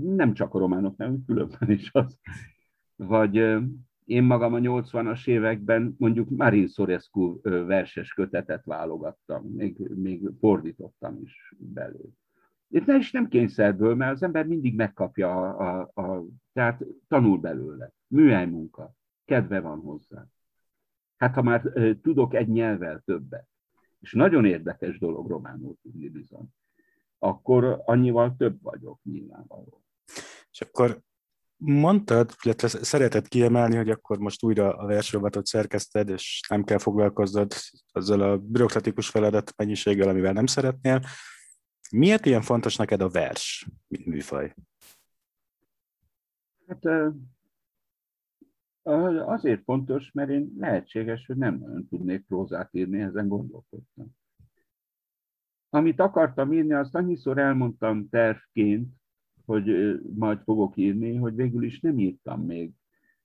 [0.00, 2.18] nem csak a románok, nem különben is az.
[2.96, 3.34] Vagy
[4.04, 11.54] én magam a 80-as években mondjuk Marin Sorescu verses kötetet válogattam, még, még fordítottam is
[11.58, 12.12] belőle.
[12.68, 17.38] Itt ne is nem kényszerből, mert az ember mindig megkapja, a, a, a, tehát tanul
[17.38, 17.92] belőle.
[18.06, 20.26] Műhely munka, kedve van hozzá.
[21.16, 21.62] Hát ha már
[22.02, 23.48] tudok egy nyelvvel többet,
[24.00, 26.48] és nagyon érdekes dolog románul tudni bizony,
[27.18, 29.82] akkor annyival több vagyok nyilvánvaló.
[30.50, 31.00] És akkor
[31.56, 37.52] mondtad, illetve szeretett kiemelni, hogy akkor most újra a versrovatot szerkezted, és nem kell foglalkoznod
[37.92, 41.00] azzal a bürokratikus feladat mennyiséggel, amivel nem szeretnél.
[41.90, 44.54] Miért ilyen fontos neked a vers, mint műfaj?
[46.66, 47.12] Hát
[49.26, 54.16] azért fontos, mert én lehetséges, hogy nem nagyon tudnék prózát írni, ezen gondolkodtam.
[55.70, 58.88] Amit akartam írni, azt annyiszor elmondtam tervként,
[59.44, 62.72] hogy majd fogok írni, hogy végül is nem írtam még.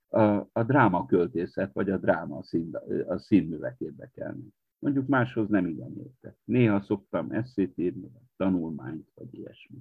[0.08, 0.21] A,
[0.52, 2.76] a dráma költészet, vagy a dráma szín,
[3.08, 4.47] a színművek érdekelni.
[4.81, 6.37] Mondjuk máshoz nem igen értek.
[6.43, 9.77] Néha szoktam eszét írni, vagy tanulmányt, vagy ilyesmi.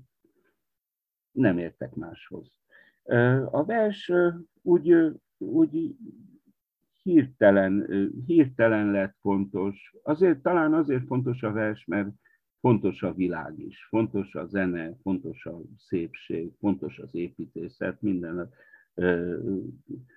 [1.33, 2.53] Nem értek máshoz.
[3.51, 4.13] A vers
[4.63, 4.95] úgy,
[5.39, 5.97] úgy
[7.03, 7.87] hirtelen,
[8.27, 9.95] hirtelen lett fontos.
[10.03, 12.09] Azért, talán azért fontos a vers, mert
[12.59, 18.51] fontos a világ is, fontos a zene, fontos a szépség, fontos az építészet, minden.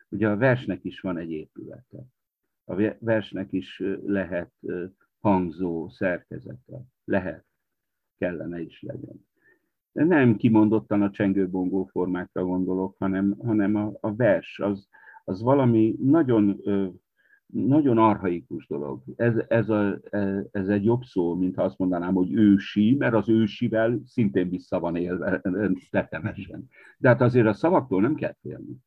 [0.10, 2.06] Ugye a versnek is van egy épülete
[2.66, 4.52] a versnek is lehet
[5.20, 6.82] hangzó szerkezete.
[7.04, 7.46] Lehet,
[8.18, 9.28] kellene is legyen.
[9.92, 14.88] De nem kimondottan a csengőbongó formákra gondolok, hanem, hanem a, a vers az,
[15.24, 16.62] az valami nagyon,
[17.46, 19.04] nagyon arhaikus dolog.
[19.16, 23.14] Ez, ez, a, e, ez egy jobb szó, mint ha azt mondanám, hogy ősi, mert
[23.14, 25.42] az ősivel szintén vissza van élve
[25.90, 26.70] tetemesen.
[26.98, 28.82] De hát azért a szavaktól nem kell félni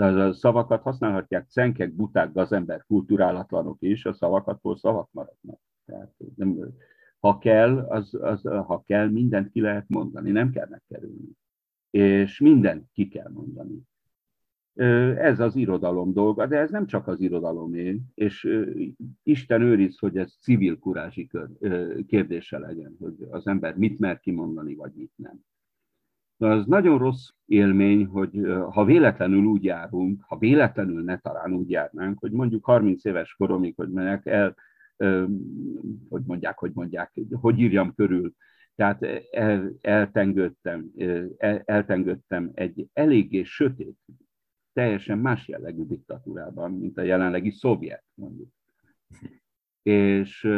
[0.00, 5.60] a szavakat használhatják cenkek, buták, gazember, kulturálatlanok is, a szavakat szavak maradnak.
[5.84, 6.58] Tehát nem,
[7.18, 11.28] ha kell, az, az, ha kell, mindent ki lehet mondani, nem kell megkerülni.
[11.90, 13.88] És mindent ki kell mondani.
[15.16, 18.48] Ez az irodalom dolga, de ez nem csak az irodalomé, és
[19.22, 21.30] Isten őriz, hogy ez civil kurázsi
[22.06, 25.44] kérdése legyen, hogy az ember mit mer kimondani, vagy mit nem.
[26.40, 31.70] Na, az nagyon rossz élmény, hogy ha véletlenül úgy járunk, ha véletlenül ne talán úgy
[31.70, 34.54] járnánk, hogy mondjuk 30 éves koromig, hogy mondják el,
[36.08, 38.32] hogy mondják, hogy mondják, hogy írjam körül,
[38.74, 40.90] tehát el, eltengődtem,
[41.36, 43.96] el, eltengődtem egy eléggé sötét,
[44.72, 48.48] teljesen más jellegű diktatúrában, mint a jelenlegi szovjet, mondjuk.
[49.82, 50.48] És,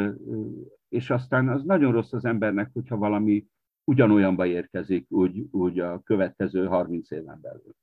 [0.89, 3.47] és aztán az nagyon rossz az embernek, hogyha valami
[3.85, 7.75] ugyanolyanba érkezik úgy, úgy a következő 30 éven belül.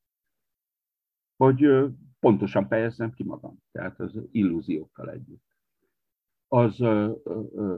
[1.38, 5.48] Hogy pontosan fejezzem ki magam, tehát az illúziókkal együtt.
[6.48, 7.78] Az ö, ö,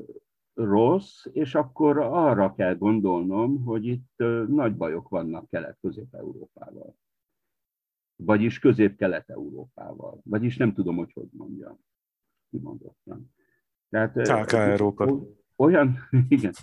[0.54, 6.96] rossz, és akkor arra kell gondolnom, hogy itt ö, nagy bajok vannak Kelet-Közép-Európával.
[8.16, 11.80] vagyis közép-kelet-európával, vagyis nem tudom, hogy hogy mondjam,
[12.50, 13.34] kimondottan.
[13.90, 14.16] Tehát,
[14.54, 15.20] Európa.
[15.62, 15.98] Olyan,
[16.28, 16.54] igen,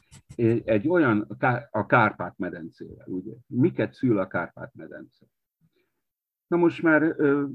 [0.64, 1.20] egy olyan,
[1.70, 3.32] a Kárpát-medencére, ugye?
[3.46, 5.26] Miket szül a Kárpát-medence?
[6.46, 7.02] Na most már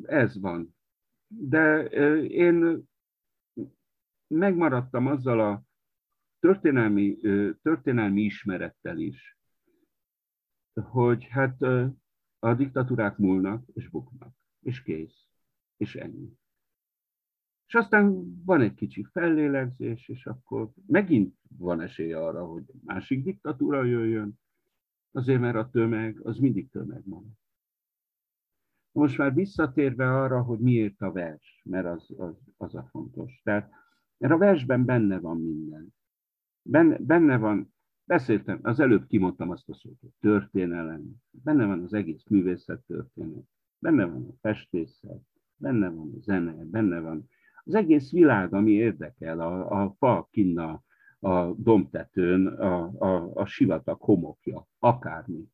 [0.04, 0.76] ez van.
[1.28, 1.84] De
[2.22, 2.84] én
[4.28, 5.64] megmaradtam azzal a
[6.40, 7.18] történelmi,
[7.62, 9.38] történelmi ismerettel is,
[10.74, 11.62] hogy hát
[12.40, 15.28] a diktatúrák múlnak és buknak, és kész,
[15.78, 16.38] és ennyi.
[17.74, 23.84] És aztán van egy kicsi fellélegzés, és akkor megint van esély arra, hogy másik diktatúra
[23.84, 24.40] jöjjön,
[25.12, 27.32] azért mert a tömeg, az mindig tömeg marad.
[28.92, 33.42] Most már visszatérve arra, hogy miért a vers, mert az, az, az a fontos.
[33.44, 33.72] Tehát,
[34.18, 35.94] mert a versben benne van minden.
[36.62, 41.94] Benne, benne van, beszéltem, az előbb kimondtam azt a szót, hogy történelem, benne van az
[41.94, 43.48] egész művészet történet,
[43.80, 45.22] benne van a festészet,
[45.56, 47.30] benne van a zene, benne van
[47.66, 50.84] az egész világ, ami érdekel, a, a fa kinna,
[51.20, 55.52] a domtetőn, a, a, a sivatag homokja, akármi.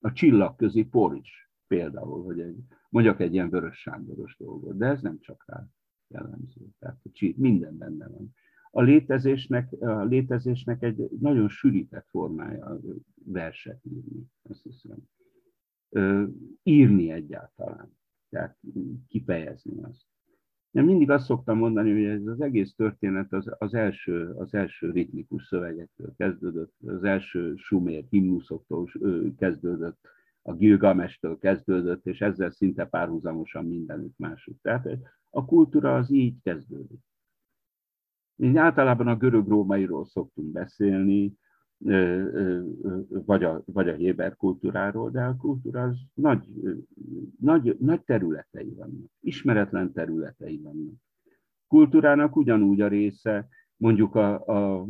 [0.00, 2.56] A csillagközi por is például, hogy egy,
[2.88, 5.66] mondjak egy ilyen vörös sándoros dolgot, de ez nem csak rá
[6.08, 6.60] jellemző.
[6.78, 7.00] Tehát
[7.36, 8.34] minden benne van.
[8.70, 12.80] A létezésnek, a létezésnek egy nagyon sűrített formája
[13.24, 14.98] verset írni, azt hiszem.
[16.62, 17.96] Írni egyáltalán,
[18.28, 18.58] tehát
[19.08, 20.06] kifejezni azt.
[20.74, 24.90] Én mindig azt szoktam mondani, hogy ez az egész történet az, az, első, az első
[24.90, 28.88] ritmikus szövegektől kezdődött, az első sumér himnuszoktól
[29.36, 29.98] kezdődött,
[30.42, 34.56] a Gilgamestől kezdődött, és ezzel szinte párhuzamosan mindenütt másik.
[34.62, 34.88] Tehát
[35.30, 37.00] a kultúra az így kezdődik.
[38.36, 41.32] Én általában a görög-rómairól szoktunk beszélni,
[43.08, 46.48] vagy a, vagy a Héber kultúráról, de a kultúra az nagy,
[47.40, 50.94] nagy, nagy területei vannak, ismeretlen területei vannak.
[51.66, 54.86] Kultúrának ugyanúgy a része, mondjuk a, a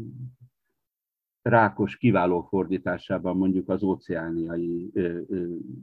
[1.42, 4.92] Rákos kiváló fordításában mondjuk az óceániai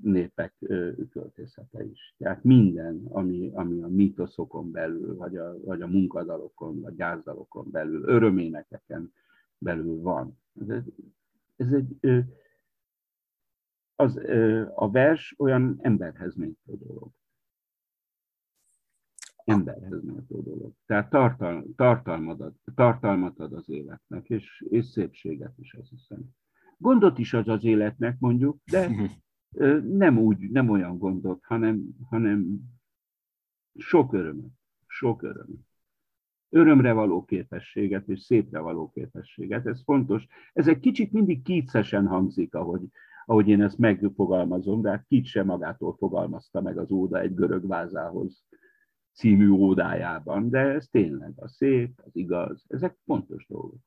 [0.01, 0.53] népek
[1.09, 2.15] költészete is.
[2.17, 8.03] Tehát minden, ami, ami a mítoszokon belül, vagy a, vagy a munkadalokon, vagy gyázdalokon belül,
[8.03, 9.13] öröménekeken
[9.61, 10.39] belül van.
[10.59, 10.69] Ez
[11.55, 12.25] ez egy
[13.95, 14.21] az,
[14.75, 17.11] a vers olyan emberhez méltó dolog.
[19.43, 20.73] Emberhez méltó dolog.
[20.85, 26.29] Tehát tartal, tartalmat, ad, tartalmat ad az életnek, és, és szépséget is, azt hiszem.
[26.77, 28.89] Gondot is ad az életnek, mondjuk, de
[29.81, 32.59] nem úgy, nem olyan gondot, hanem, hanem
[33.75, 34.51] sok örömet.
[34.87, 35.70] Sok örömet
[36.51, 39.65] örömre való képességet és szépre való képességet.
[39.67, 40.27] Ez fontos.
[40.53, 42.81] Ez egy kicsit mindig kícesen hangzik, ahogy,
[43.25, 47.67] ahogy én ezt megfogalmazom, de hát Kit sem magától fogalmazta meg az óda egy görög
[47.67, 48.43] vázához
[49.13, 53.79] című ódájában, de ez tényleg a szép, az igaz, ezek fontos dolgok.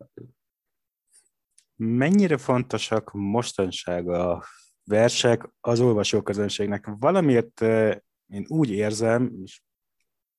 [1.76, 4.44] Mennyire fontosak mostanság a
[4.84, 6.86] versek az olvasóközönségnek?
[6.98, 7.96] Valamiért eh,
[8.26, 9.62] én úgy érzem, és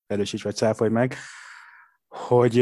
[0.06, 1.14] erősíts vagy cáfolj meg,
[2.16, 2.56] hogy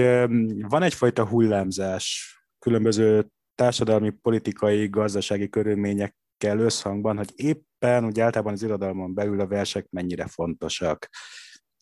[0.68, 9.14] van egyfajta hullámzás különböző társadalmi, politikai, gazdasági körülményekkel összhangban, hogy éppen úgy általában az irodalmon
[9.14, 11.08] belül a versek mennyire fontosak.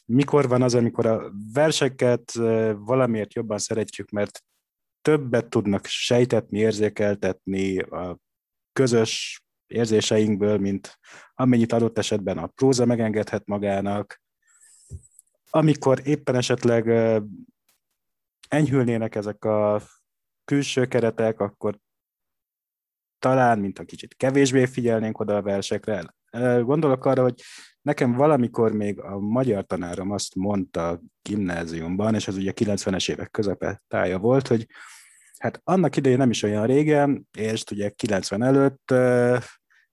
[0.05, 2.33] Mikor van az, amikor a verseket
[2.77, 4.43] valamiért jobban szeretjük, mert
[5.03, 8.19] többet tudnak sejtetni, érzékeltetni a
[8.73, 10.99] közös érzéseinkből, mint
[11.35, 14.23] amennyit adott esetben a próza megengedhet magának,
[15.51, 16.87] amikor éppen esetleg
[18.53, 19.83] enyhülnének ezek a
[20.45, 21.79] külső keretek, akkor
[23.19, 26.15] talán, mint a kicsit kevésbé figyelnénk oda a versekre.
[26.63, 27.43] Gondolok arra, hogy
[27.83, 34.19] nekem valamikor még a magyar tanárom azt mondta gimnáziumban, és az ugye 90-es évek közepetája
[34.19, 34.67] volt, hogy
[35.39, 38.95] hát annak idején nem is olyan régen, és ugye 90 előtt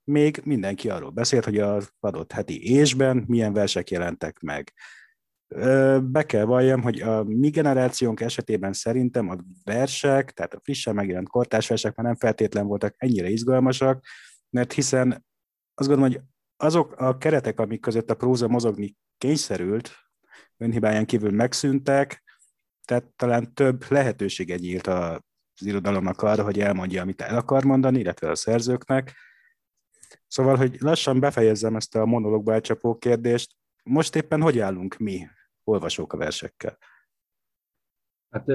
[0.04, 4.74] még mindenki arról beszélt, hogy az adott heti ésben milyen versek jelentek meg
[6.02, 11.30] be kell valljam, hogy a mi generációnk esetében szerintem a versek, tehát a frissen megjelent
[11.30, 14.06] kortás versek már nem feltétlen voltak ennyire izgalmasak,
[14.50, 15.26] mert hiszen
[15.74, 16.22] azt gondolom, hogy
[16.58, 19.92] azok a keretek, amik között a próza mozogni kényszerült,
[20.58, 22.24] önhibáján kívül megszűntek,
[22.86, 28.30] tehát talán több lehetősége nyílt az irodalomnak arra, hogy elmondja, amit el akar mondani, illetve
[28.30, 29.16] a szerzőknek.
[30.28, 35.28] Szóval, hogy lassan befejezzem ezt a monológba elcsapó kérdést, most éppen hogy állunk mi
[35.70, 36.78] olvasók a versekkel?
[38.30, 38.48] Hát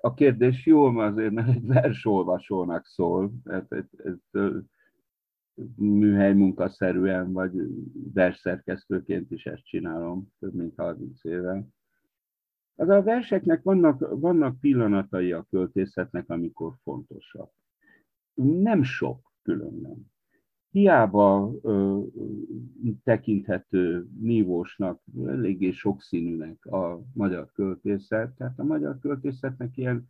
[0.00, 3.32] a kérdés jó, azért mert egy versolvasónak szól.
[3.44, 3.84] Ez, ez,
[4.32, 4.42] ez,
[5.76, 7.52] műhely munkaszerűen, vagy
[8.12, 11.66] versszerkesztőként is ezt csinálom, több mint 30 éve.
[12.76, 17.52] Az a verseknek vannak, vannak pillanatai a költészetnek, amikor fontosak.
[18.34, 20.12] Nem sok különben.
[20.74, 22.00] Hiába ö,
[23.04, 30.08] tekinthető nívósnak, eléggé sokszínűnek a magyar költészet, tehát a magyar költészetnek ilyen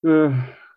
[0.00, 0.30] ö,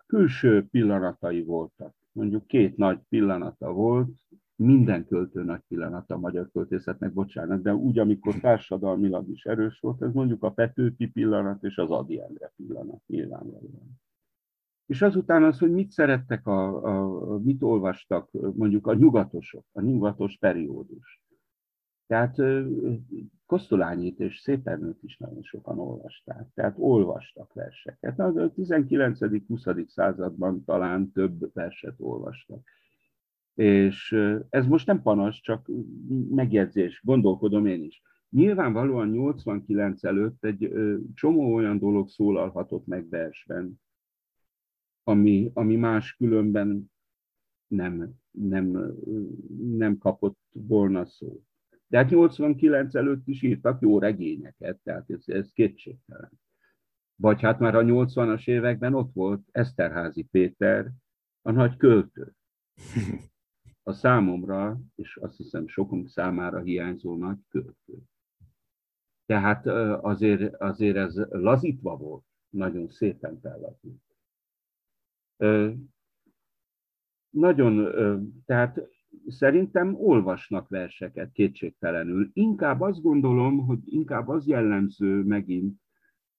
[0.07, 1.93] külső pillanatai voltak.
[2.11, 4.17] Mondjuk két nagy pillanata volt,
[4.55, 10.01] minden költő nagy pillanata a magyar költészetnek, bocsánat, de úgy, amikor társadalmilag is erős volt,
[10.01, 13.99] ez mondjuk a Petőfi pillanat és az Adi Endre pillanat nyilvánvalóan.
[14.91, 20.37] És azután az, hogy mit szerettek, a, a, mit olvastak mondjuk a nyugatosok, a nyugatos
[20.37, 21.23] periódus.
[22.07, 22.35] Tehát
[23.45, 28.19] Kosztolányit és Szépernőt is nagyon sokan olvasták, tehát olvastak verseket.
[28.19, 29.87] A 19.-20.
[29.87, 32.67] században talán több verset olvastak.
[33.53, 34.17] És
[34.49, 35.69] ez most nem panasz, csak
[36.29, 38.01] megjegyzés, gondolkodom én is.
[38.29, 40.73] Nyilvánvalóan 89 előtt egy
[41.13, 43.79] csomó olyan dolog szólalhatott meg versben,
[45.03, 46.91] ami, ami más különben
[47.67, 48.95] nem, nem,
[49.57, 51.43] nem kapott volna szót.
[51.87, 56.31] De hát 89 előtt is írtak jó regényeket, tehát ez, ez kétségtelen.
[57.15, 60.91] Vagy hát már a 80-as években ott volt Eszterházi Péter,
[61.41, 62.33] a nagy költő.
[63.83, 67.97] A számomra, és azt hiszem sokunk számára hiányzó nagy költő.
[69.25, 69.67] Tehát
[70.03, 74.10] azért, azért ez lazítva volt, nagyon szépen fellazít.
[77.29, 77.93] Nagyon,
[78.45, 78.81] tehát
[79.27, 82.29] szerintem olvasnak verseket kétségtelenül.
[82.33, 85.79] Inkább azt gondolom, hogy inkább az jellemző megint,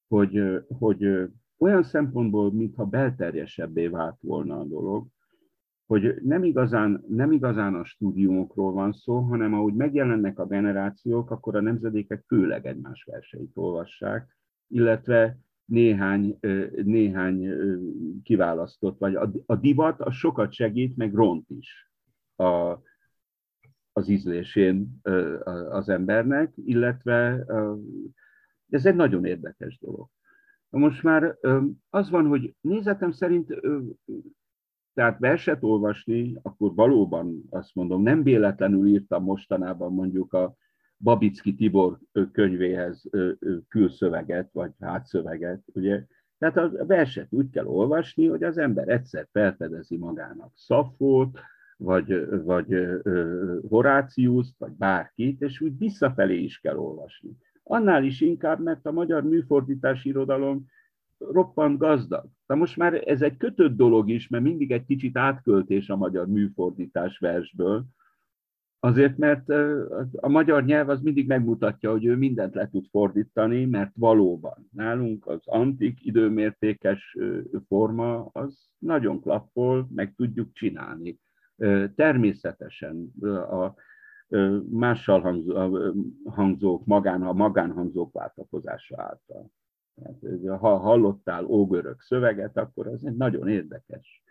[0.09, 0.43] hogy,
[0.79, 5.07] hogy olyan szempontból, mintha belterjesebbé vált volna a dolog,
[5.87, 11.57] hogy nem igazán, nem igazán a stúdiumokról van szó, hanem ahogy megjelennek a generációk, akkor
[11.57, 14.37] a nemzedékek főleg egymás verseit olvassák,
[14.69, 15.39] illetve
[15.73, 16.39] néhány,
[16.83, 17.49] néhány
[18.23, 19.15] kiválasztott, vagy
[19.47, 21.93] a, divat a sokat segít, meg ront is
[22.37, 22.79] a,
[23.93, 25.01] az ízlésén
[25.71, 27.45] az embernek, illetve
[28.69, 30.09] ez egy nagyon érdekes dolog.
[30.69, 31.39] Most már
[31.91, 33.61] az van, hogy nézetem szerint,
[34.95, 40.55] tehát verset olvasni, akkor valóban azt mondom, nem véletlenül írtam mostanában mondjuk a
[41.03, 41.99] Babicki Tibor
[42.33, 43.11] könyvéhez
[43.69, 46.05] külszöveget, vagy hátszöveget, ugye?
[46.39, 51.39] Tehát a verset úgy kell olvasni, hogy az ember egyszer felfedezi magának Szafót,
[51.77, 52.89] vagy, vagy
[53.69, 57.31] Horáciuszt, vagy bárkit, és úgy visszafelé is kell olvasni.
[57.63, 60.67] Annál is inkább, mert a magyar műfordítási irodalom
[61.19, 62.25] roppant gazdag.
[62.47, 66.27] Na most már ez egy kötött dolog is, mert mindig egy kicsit átköltés a magyar
[66.27, 67.85] műfordítás versből,
[68.85, 69.49] Azért, mert
[70.13, 75.27] a magyar nyelv az mindig megmutatja, hogy ő mindent le tud fordítani, mert valóban nálunk
[75.27, 77.17] az antik időmértékes
[77.67, 81.19] forma az nagyon klappol, meg tudjuk csinálni.
[81.95, 83.13] Természetesen
[83.51, 83.75] a
[84.71, 85.43] mással
[86.25, 89.51] hangzók, magán, a magánhangzók váltakozása által.
[90.59, 94.23] Ha hallottál ógörög szöveget, akkor ez egy nagyon érdekes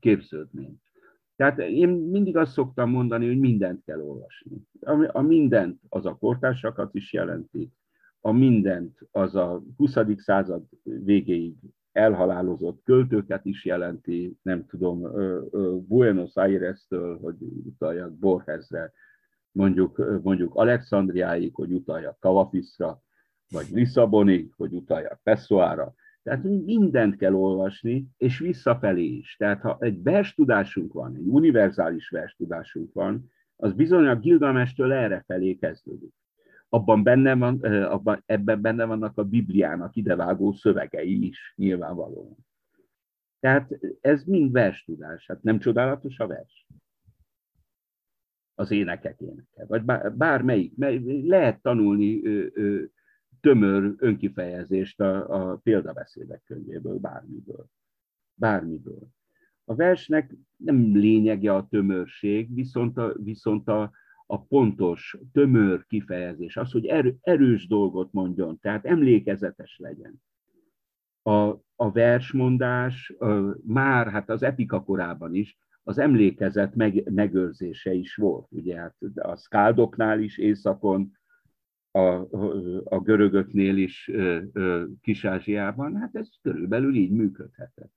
[0.00, 0.82] képződmény.
[1.36, 4.56] Tehát én mindig azt szoktam mondani, hogy mindent kell olvasni.
[5.06, 7.72] A mindent az a kortársakat is jelenti,
[8.20, 9.96] a mindent az a 20.
[10.16, 11.54] század végéig
[11.92, 15.00] elhalálozott költőket is jelenti, nem tudom,
[15.86, 18.92] Buenos Aires-től, hogy utaljak Borgesre,
[19.50, 23.02] mondjuk, mondjuk Alexandriáig, hogy utaljak Kavafiszra,
[23.48, 25.94] vagy Lisszabonig, hogy utaljak Pessoára.
[26.24, 29.36] Tehát mindent kell olvasni, és visszafelé is.
[29.36, 35.54] Tehát ha egy verstudásunk van, egy univerzális verstudásunk van, az bizony a Gilgamestől erre felé
[35.54, 36.12] kezdődik.
[36.68, 42.36] Abban benne van, abban, ebben benne vannak a Bibliának idevágó szövegei is, nyilvánvalóan.
[43.40, 45.26] Tehát ez mind verstudás.
[45.26, 46.66] Hát nem csodálatos a vers?
[48.54, 49.64] Az énekek éneke.
[49.66, 50.72] Vagy bármelyik.
[51.26, 52.22] Lehet tanulni
[53.44, 57.66] tömör önkifejezést a, a példabeszédek könyvéből, bármiből.
[58.34, 59.08] Bármiből.
[59.64, 63.92] A versnek nem lényege a tömörség, viszont a, viszont a,
[64.26, 70.22] a pontos, tömör kifejezés, az, hogy erő, erős dolgot mondjon, tehát emlékezetes legyen.
[71.22, 73.14] A, a versmondás
[73.66, 78.46] már hát az epika korában is az emlékezet meg, megőrzése is volt.
[78.50, 81.12] Ugye hát a szkáldoknál is északon
[81.98, 82.26] a,
[82.84, 84.10] a görögöknél is
[85.00, 87.92] Kis-Ázsiában, hát ez körülbelül így működhetett.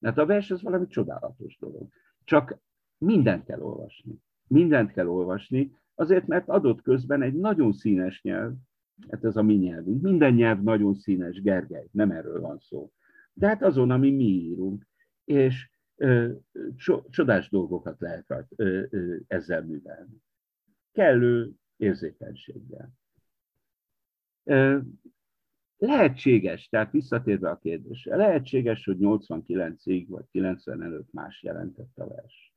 [0.00, 1.88] Hát a vers az valami csodálatos dolog.
[2.24, 2.58] Csak
[2.98, 4.14] mindent kell olvasni.
[4.46, 8.52] Mindent kell olvasni, azért, mert adott közben egy nagyon színes nyelv,
[9.08, 12.92] hát ez a mi nyelvünk, minden nyelv nagyon színes, Gergely, nem erről van szó.
[13.32, 14.86] De hát azon, ami mi írunk,
[15.24, 16.32] és ö,
[17.10, 18.26] csodás dolgokat lehet
[18.56, 20.22] ö, ö, ezzel művelni.
[20.92, 22.99] Kellő érzékenységgel.
[25.76, 32.54] Lehetséges, tehát visszatérve a kérdésre, lehetséges, hogy 89-ig vagy 90 előtt más jelentett a vers.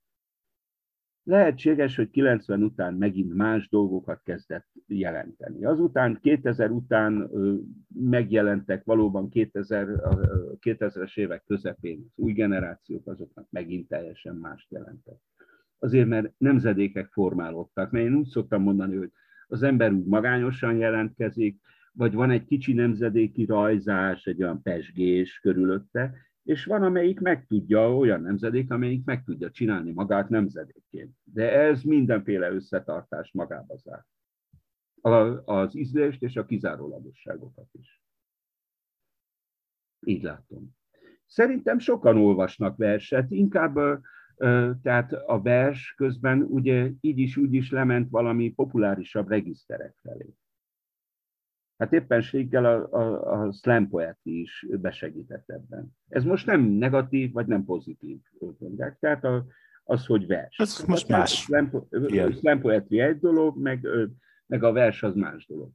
[1.24, 5.66] Lehetséges, hogy 90 után megint más dolgokat kezdett jelenteni.
[5.66, 7.30] Azután 2000 után
[7.88, 9.88] megjelentek valóban 2000,
[10.60, 15.18] 2000-es évek közepén az új generációk, azoknak megint teljesen mást jelentek.
[15.80, 19.12] Azért, mert nemzedékek formálódtak, mert én úgy szoktam mondani, hogy
[19.48, 21.62] az ember úgy magányosan jelentkezik,
[21.96, 27.96] vagy van egy kicsi nemzedéki rajzás, egy olyan pesgés körülötte, és van, amelyik meg tudja,
[27.98, 31.16] olyan nemzedék, amelyik meg tudja csinálni magát nemzedékként.
[31.24, 34.06] De ez mindenféle összetartás magába zár.
[35.46, 38.04] Az ízlést és a kizárólagosságokat is.
[40.06, 40.76] Így látom.
[41.26, 44.04] Szerintem sokan olvasnak verset, inkább
[44.82, 50.34] tehát a vers közben ugye így is úgy is lement valami populárisabb regiszterek felé.
[51.78, 55.96] Hát éppenséggel a, a, a slam poetry is besegített ebben.
[56.08, 58.18] Ez most nem negatív, vagy nem pozitív.
[58.60, 58.98] Mondják.
[59.00, 59.46] Tehát a,
[59.84, 60.58] az, hogy vers.
[60.58, 61.42] Ez hát most más.
[61.42, 61.88] Slam,
[62.40, 63.88] slam poetry egy dolog, meg,
[64.46, 65.70] meg a vers az más dolog.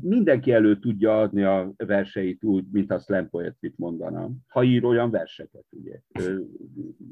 [0.00, 5.10] Mindenki elő tudja adni a verseit úgy, mint a slam poetry mondana, ha ír olyan
[5.10, 6.00] verseket, ugye.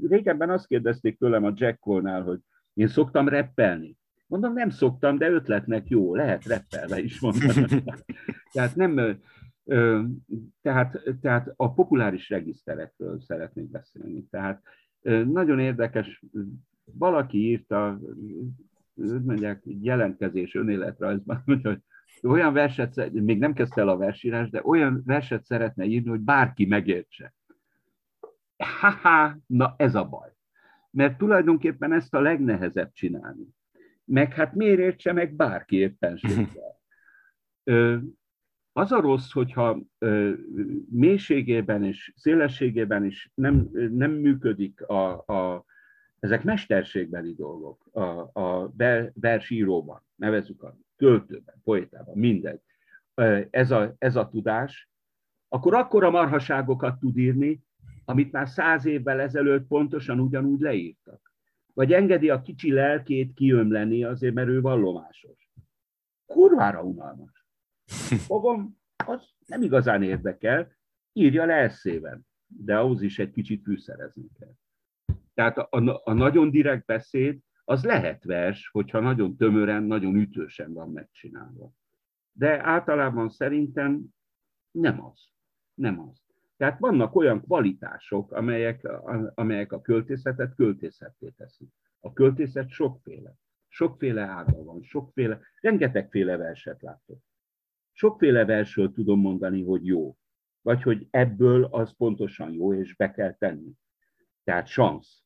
[0.08, 2.40] Régebben azt kérdezték tőlem a Jack Cole-nál, hogy
[2.74, 3.96] én szoktam reppelni.
[4.30, 7.82] Mondom, nem szoktam, de ötletnek jó, lehet reppelve is mondani.
[8.52, 9.18] tehát nem,
[10.62, 14.24] tehát, tehát a populáris regiszterekről szeretnék beszélni.
[14.30, 14.62] Tehát
[15.26, 16.24] nagyon érdekes,
[16.84, 18.00] valaki írta,
[19.22, 21.82] mondják, jelentkezés önéletrajzban, hogy
[22.22, 26.66] olyan verset, még nem kezdte el a versírás, de olyan verset szeretne írni, hogy bárki
[26.66, 27.34] megértse.
[28.56, 30.32] Haha, na ez a baj.
[30.90, 33.58] Mert tulajdonképpen ezt a legnehezebb csinálni
[34.10, 36.80] meg hát miért értse meg bárki éppenséggel.
[38.72, 39.80] Az a rossz, hogyha
[40.90, 45.64] mélységében és szélességében is nem, nem működik a, a,
[46.18, 48.72] ezek mesterségbeli dolgok a, a
[49.14, 52.60] versíróban, nevezük a költőben, poétában, mindegy.
[53.50, 54.90] Ez a, ez a tudás,
[55.48, 57.62] akkor akkora marhaságokat tud írni,
[58.04, 61.29] amit már száz évvel ezelőtt pontosan ugyanúgy leírtak
[61.74, 65.50] vagy engedi a kicsi lelkét kiömleni azért, mert ő vallomásos.
[66.26, 67.46] Kurvára unalmas.
[68.26, 70.76] Fogom, az nem igazán érdekel,
[71.12, 74.52] írja le eszében, de ahhoz is egy kicsit fűszerezni kell.
[75.34, 80.72] Tehát a, a, a nagyon direkt beszéd, az lehet vers, hogyha nagyon tömören, nagyon ütősen
[80.72, 81.72] van megcsinálva.
[82.32, 84.04] De általában szerintem
[84.70, 85.28] nem az.
[85.74, 86.29] Nem az.
[86.60, 88.88] Tehát vannak olyan kvalitások, amelyek,
[89.34, 91.68] amelyek a költészetet költészetté teszik.
[92.00, 93.34] A költészet sokféle.
[93.68, 97.18] Sokféle ága van, sokféle, rengetegféle verset látok.
[97.92, 100.16] Sokféle versről tudom mondani, hogy jó.
[100.62, 103.72] Vagy hogy ebből az pontosan jó, és be kell tenni.
[104.44, 105.22] Tehát szansz.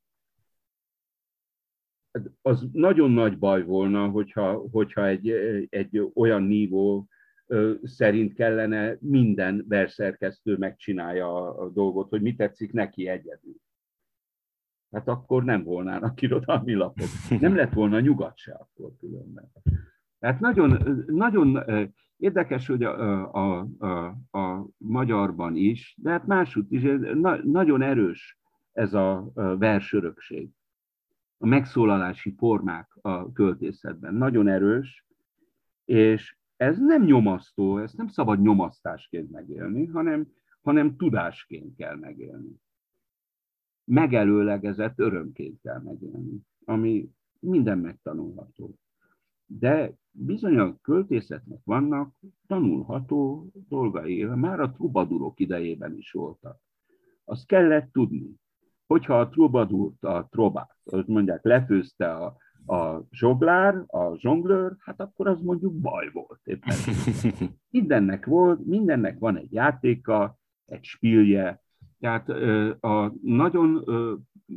[2.42, 5.30] Az nagyon nagy baj volna, hogyha, hogyha egy,
[5.70, 7.08] egy olyan nívó
[7.82, 13.56] szerint kellene minden versszerkesztő megcsinálja a dolgot, hogy mi tetszik neki egyedül.
[14.90, 17.08] Hát akkor nem volnának irodalmi lapok.
[17.40, 19.52] Nem lett volna nyugat se akkor különben.
[20.18, 21.64] Tehát nagyon, nagyon
[22.16, 24.06] érdekes, hogy a, a, a,
[24.38, 26.82] a magyarban is, de hát máshogy is,
[27.14, 28.38] na, nagyon erős
[28.72, 30.50] ez a versörökség.
[31.38, 35.06] A megszólalási formák a költészetben nagyon erős,
[35.84, 40.28] és ez nem nyomasztó, ezt nem szabad nyomasztásként megélni, hanem,
[40.62, 42.60] hanem tudásként kell megélni.
[43.84, 48.78] Megelőlegezett örömként kell megélni, ami minden megtanulható.
[49.46, 52.14] De bizony a költészetnek vannak
[52.46, 56.60] tanulható dolgai, már a trubadurok idejében is voltak.
[57.24, 58.34] Azt kellett tudni,
[58.86, 60.76] hogyha a trubadurt, a trobát,
[61.06, 62.36] mondják, lefőzte a,
[62.66, 66.76] a zsoglár, a zsonglőr, hát akkor az mondjuk baj volt éppen.
[67.70, 71.62] Mindennek volt, mindennek van egy játéka, egy spilje,
[72.00, 72.28] tehát
[72.82, 73.84] a nagyon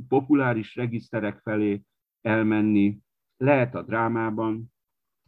[0.08, 1.84] populáris regiszterek felé
[2.22, 3.00] elmenni
[3.38, 4.74] lehet a drámában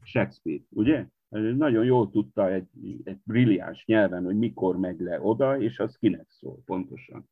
[0.02, 1.08] Shakespeare, ugye?
[1.56, 2.68] Nagyon jól tudta egy,
[3.04, 7.30] egy brilliáns nyelven, hogy mikor megy le oda, és az kinek szól pontosan.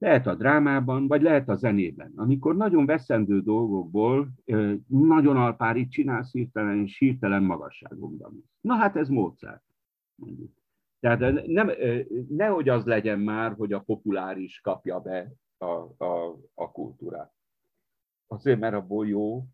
[0.00, 2.12] Lehet a drámában, vagy lehet a zenében.
[2.16, 4.28] Amikor nagyon veszendő dolgokból
[4.86, 8.50] nagyon alpárit csinálsz hirtelen és hirtelen magasságokban.
[8.60, 9.62] Na hát ez Mozart.
[11.00, 11.70] Tehát nem,
[12.28, 17.32] nehogy az legyen már, hogy a populáris kapja be a, a, a kultúrát.
[18.26, 19.44] Azért, mert a jó,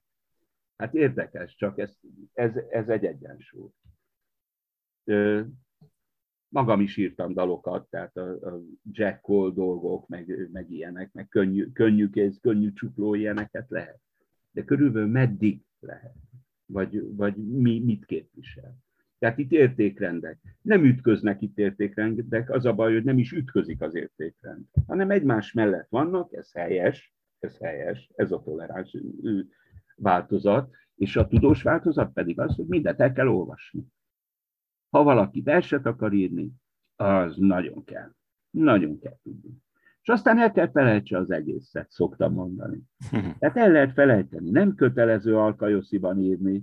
[0.77, 1.99] hát érdekes, csak ez,
[2.33, 3.71] ez, ez egy egyensúly
[6.57, 11.73] magam is írtam dalokat, tehát a, a Jack Cole dolgok, meg, meg ilyenek, meg könnyű,
[11.73, 14.01] könnyű kéz, könnyű csukló ilyeneket lehet.
[14.51, 16.15] De körülbelül meddig lehet?
[16.67, 18.77] Vagy, vagy mi, mit képvisel?
[19.19, 20.39] Tehát itt értékrendek.
[20.63, 25.53] Nem ütköznek itt értékrendek, az a baj, hogy nem is ütközik az értékrend, hanem egymás
[25.53, 28.97] mellett vannak, ez helyes, ez helyes, ez a toleráns
[29.97, 33.85] változat, és a tudós változat pedig az, hogy mindent el kell olvasni.
[34.91, 36.53] Ha valaki verset akar írni,
[36.97, 38.11] az nagyon kell.
[38.51, 39.51] Nagyon kell tudni.
[40.03, 42.83] És aztán el kell felejtse az egészet, szoktam mondani.
[43.39, 44.51] Tehát el lehet felejteni.
[44.51, 46.63] Nem kötelező alkajosziban írni.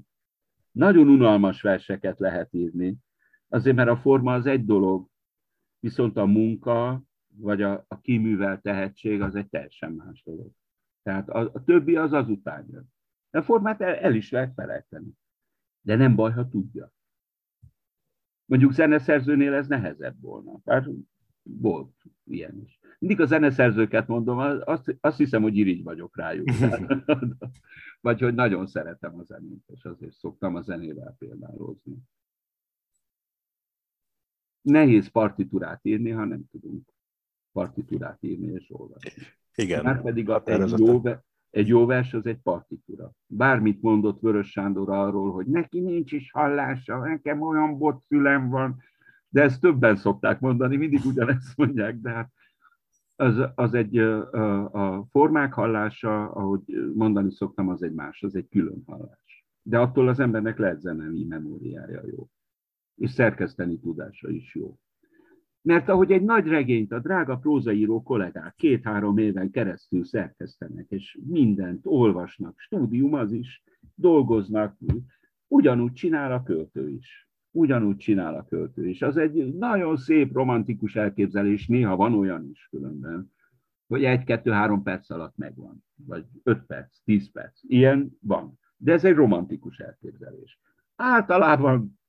[0.71, 2.97] Nagyon unalmas verseket lehet írni.
[3.47, 5.07] Azért, mert a forma az egy dolog,
[5.79, 7.03] viszont a munka,
[7.35, 10.51] vagy a, a kiművelt tehetség az egy teljesen más dolog.
[11.01, 12.93] Tehát a, a többi az azután jön.
[13.31, 15.11] A formát el, el is lehet felejteni.
[15.81, 16.91] De nem baj, ha tudja.
[18.45, 20.59] Mondjuk zeneszerzőnél ez nehezebb volna.
[20.63, 20.89] Bár
[21.43, 22.79] volt ilyen is.
[22.99, 26.47] Mindig a zeneszerzőket mondom, azt, azt hiszem, hogy irigy vagyok rájuk.
[28.01, 31.97] Vagy hogy nagyon szeretem a zenét, és azért szoktam a zenével példálozni.
[34.61, 36.93] Nehéz partitúrát írni, ha nem tudunk
[37.51, 39.23] partitúrát írni és olvasni.
[39.55, 39.83] Igen.
[39.83, 41.01] Már pedig a, egy jó,
[41.53, 43.11] egy jó vers az egy partitúra.
[43.27, 48.81] Bármit mondott Vörös Sándor arról, hogy neki nincs is hallása, nekem olyan botszülem van,
[49.29, 52.31] de ezt többen szokták mondani, mindig ugyanezt mondják, de hát
[53.15, 58.47] az, az egy a, a formák hallása, ahogy mondani szoktam, az egy más, az egy
[58.49, 59.45] külön hallás.
[59.61, 62.29] De attól az embernek lehet zenei memóriája jó.
[62.95, 64.77] És szerkeszteni tudása is jó.
[65.63, 71.81] Mert ahogy egy nagy regényt a drága prózaíró kollégák két-három éven keresztül szerkesztenek, és mindent
[71.85, 73.63] olvasnak, stúdium az is,
[73.95, 74.77] dolgoznak,
[75.47, 77.29] ugyanúgy csinál a költő is.
[77.51, 79.01] Ugyanúgy csinál a költő is.
[79.01, 83.31] Az egy nagyon szép, romantikus elképzelés, néha van olyan is különben,
[83.87, 87.59] hogy egy-kettő-három perc alatt megvan, vagy öt perc, tíz perc.
[87.63, 88.59] Ilyen van.
[88.77, 90.59] De ez egy romantikus elképzelés.
[90.95, 91.99] Általában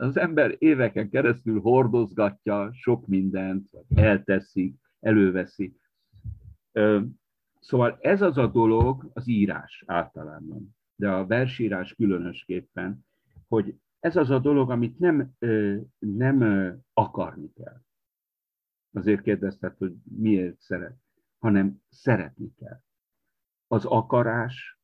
[0.00, 5.76] az ember éveken keresztül hordozgatja sok mindent, elteszik, előveszi.
[7.60, 13.06] Szóval ez az a dolog, az írás általában, de a versírás különösképpen,
[13.48, 15.32] hogy ez az a dolog, amit nem,
[15.98, 16.42] nem
[16.92, 17.80] akarni kell.
[18.92, 20.96] Azért kérdezted, hogy miért szeret,
[21.38, 22.80] hanem szeretni kell.
[23.66, 24.80] Az akarás,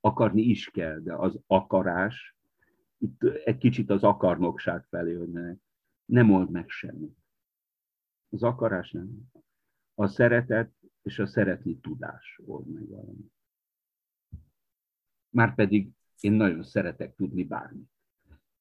[0.00, 2.35] akarni is kell, de az akarás
[2.98, 5.54] itt egy kicsit az akarnokság felé, ne,
[6.04, 7.16] nem old meg semmit.
[8.28, 9.30] Az akarás nem.
[9.94, 10.72] A szeretet
[11.02, 13.32] és a szeretni tudás old meg valamit.
[15.28, 15.88] Márpedig
[16.20, 17.90] én nagyon szeretek tudni bármit.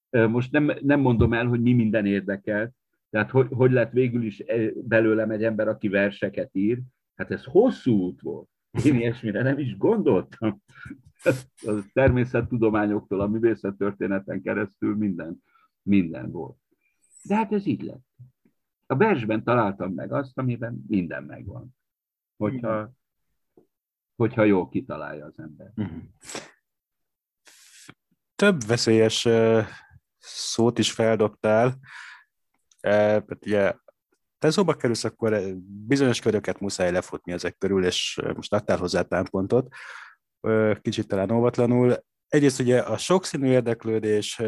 [0.09, 2.73] Most nem, nem mondom el, hogy mi minden érdekel,
[3.09, 6.81] tehát hogy, hogy lett végül is belőlem egy ember, aki verseket ír,
[7.15, 8.49] hát ez hosszú út volt.
[8.83, 10.61] Én ilyesmire nem is gondoltam
[11.69, 15.43] a természettudományoktól a művészettörténeten keresztül minden,
[15.81, 16.57] minden volt.
[17.23, 18.05] De hát ez így lett.
[18.85, 21.75] A versben találtam meg azt, amiben minden megvan.
[22.37, 22.91] Hogyha,
[24.15, 25.71] hogyha jól kitalálja az ember.
[25.75, 25.97] Mhm.
[28.35, 29.27] Több veszélyes
[30.17, 31.79] szót is feldobtál.
[33.45, 33.75] Ugye
[34.39, 39.67] te szóba kerülsz, akkor bizonyos köröket muszáj lefutni ezek körül, és most adtál hozzá támpontot
[40.81, 42.03] kicsit talán óvatlanul.
[42.27, 44.41] Egyrészt ugye a sokszínű érdeklődés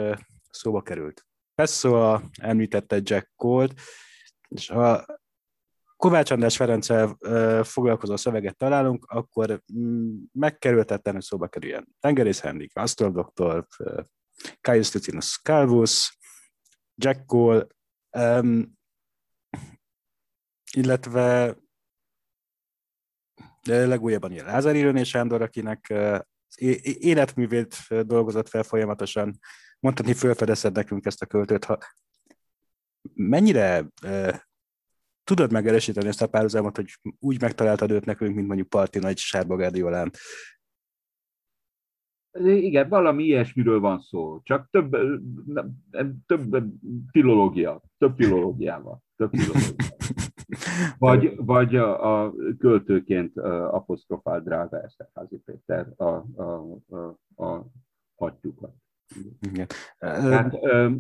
[0.50, 1.26] szóba került.
[1.56, 3.74] Pessoa említette Jack Colt,
[4.48, 5.06] és ha
[5.96, 7.18] Kovács András Ferenccel
[7.64, 11.88] foglalkozó szöveget találunk, akkor mm, megkerültetten, hogy szóba kerüljen.
[12.00, 13.68] Tengerész Henrik, Astor Doktor,
[14.62, 16.18] Caius Ticinus Calvus,
[16.96, 17.68] Jack Cole,
[20.78, 21.56] illetve
[23.64, 26.62] legújabban ilyen Lázár Irőné Sándor, akinek az
[27.00, 27.76] életművét
[28.06, 29.40] dolgozott fel folyamatosan.
[29.80, 31.66] Mondhatni, felfedezed nekünk ezt a költőt.
[31.66, 31.78] Ha
[33.14, 33.88] mennyire
[35.24, 39.56] tudod megerősíteni ezt a párhuzamot, hogy úgy megtaláltad őt nekünk, mint mondjuk Parti Nagy Sárba
[39.56, 40.12] Gádiolán?
[42.44, 44.98] Igen, valami ilyesmiről van szó, csak több,
[46.26, 46.64] több
[47.12, 49.04] filológia, több filológiával.
[49.16, 49.76] Több filológiával.
[50.98, 56.06] Vagy, vagy a, a költőként apostrofál drága Eszterházi Péter a,
[56.42, 57.66] a, a, a
[58.16, 58.74] hattyukat.
[59.40, 59.68] Igen.
[60.00, 60.92] Hát, ö,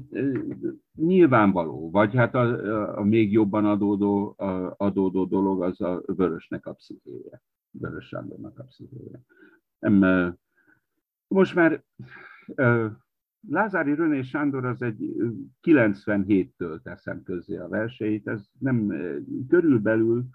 [0.95, 6.73] nyilvánvaló, vagy hát a, a még jobban adódó, a, adódó dolog az a vörösnek a
[6.73, 7.41] pszichéje,
[7.71, 9.21] vörös Sándornak a pszichéje.
[9.79, 10.35] Nem,
[11.27, 11.83] most már
[13.49, 15.15] Lázári Röné Sándor az egy
[15.61, 18.93] 97-től teszem közzé a verseit, ez nem
[19.47, 20.25] körülbelül,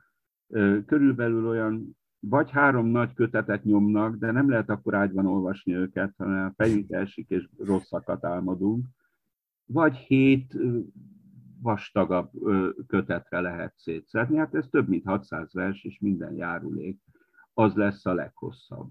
[0.87, 6.47] körülbelül olyan vagy három nagy kötetet nyomnak, de nem lehet akkor ágyban olvasni őket, hanem
[6.47, 8.87] a fejünk elsik és rosszakat álmodunk,
[9.67, 10.57] vagy hét
[11.63, 12.31] vastagabb
[12.87, 14.37] kötetre lehet szétszedni.
[14.37, 17.01] Hát ez több mint 600 vers, és minden járulék,
[17.53, 18.91] az lesz a leghosszabb.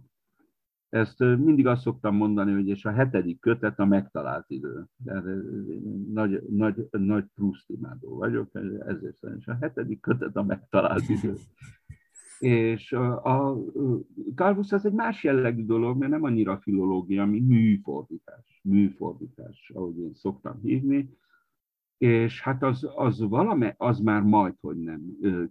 [0.91, 4.85] Ezt mindig azt szoktam mondani, hogy és a hetedik kötet a megtalált idő.
[6.13, 8.49] Nagy, nagy, nagy Proust imádó vagyok,
[8.87, 11.33] ezért szerint a hetedik kötet a megtalált idő.
[12.39, 13.57] És a, a
[14.35, 18.61] Calvus az egy más jellegű dolog, mert nem annyira filológia, mint műfordítás.
[18.63, 21.17] Műfordítás, ahogy én szoktam hívni
[22.01, 25.01] és hát az, az valame, az már majd, hogy nem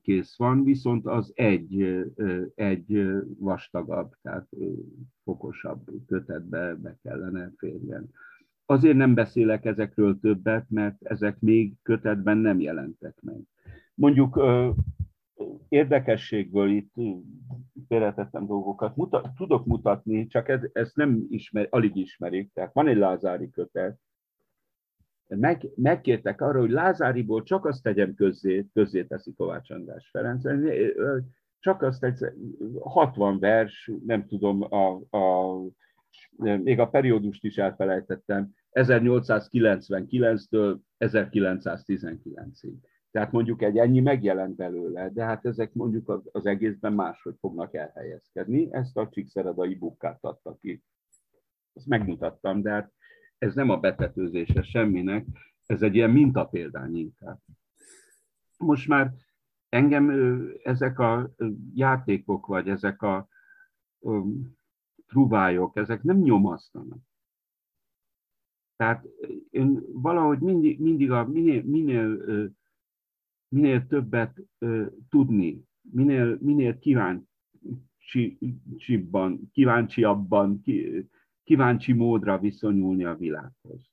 [0.03, 2.05] kész van, viszont az egy,
[2.55, 4.49] egy vastagabb, tehát
[5.25, 8.11] fokosabb kötetbe be kellene férjen.
[8.67, 13.41] Azért nem beszélek ezekről többet, mert ezek még kötetben nem jelentek meg.
[13.95, 14.41] Mondjuk
[15.69, 16.95] érdekességből itt
[17.89, 22.53] félretettem dolgokat, muta, tudok mutatni, csak ez, ezt nem ismer, alig ismerik.
[22.53, 23.99] Tehát van egy Lázári kötet,
[25.37, 30.43] meg, megkértek arra, hogy Lázáriból csak azt tegyem közzé, közzé teszi Kovács András Ferenc,
[31.59, 32.25] csak azt egy
[32.81, 35.57] 60 vers, nem tudom, a, a,
[36.37, 42.75] még a periódust is elfelejtettem, 1899-től 1919-ig.
[43.11, 48.69] Tehát mondjuk egy ennyi megjelent belőle, de hát ezek mondjuk az egészben máshogy fognak elhelyezkedni.
[48.73, 50.83] Ezt a Csíkszeredai bukkát adta ki.
[51.73, 52.93] Ezt megmutattam, de hát
[53.41, 55.27] ez nem a betetőzése semminek,
[55.67, 57.39] ez egy ilyen mintapéldány inkább.
[58.59, 59.15] Most már
[59.69, 60.11] engem
[60.63, 61.35] ezek a
[61.75, 63.29] játékok, vagy ezek a
[65.07, 66.99] truvályok, ezek nem nyomasztanak.
[68.77, 69.07] Tehát
[69.51, 72.25] én valahogy mindig, mindig a minél, minél,
[73.49, 74.41] minél többet
[75.09, 80.63] tudni, minél, minél kíváncsiabban, kíváncsiabban,
[81.51, 83.91] kíváncsi módra viszonyulni a világhoz.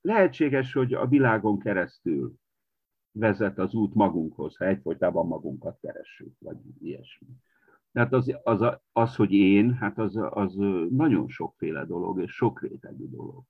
[0.00, 2.34] Lehetséges, hogy a világon keresztül
[3.12, 7.26] vezet az út magunkhoz, ha egyfolytában magunkat keressük, vagy ilyesmi.
[7.92, 10.54] Tehát az, az, az, hogy én, hát az, az
[10.90, 13.44] nagyon sokféle dolog, és sok rétegű dolog.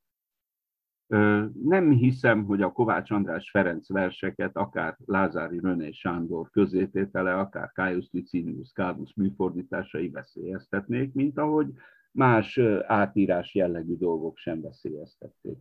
[1.62, 8.08] Nem hiszem, hogy a Kovács András Ferenc verseket, akár Lázári Röné Sándor közététele, akár Caius
[8.10, 11.66] Licinius Carus műfordításai veszélyeztetnék, mint ahogy
[12.12, 15.58] más átírás jellegű dolgok sem veszélyeztették.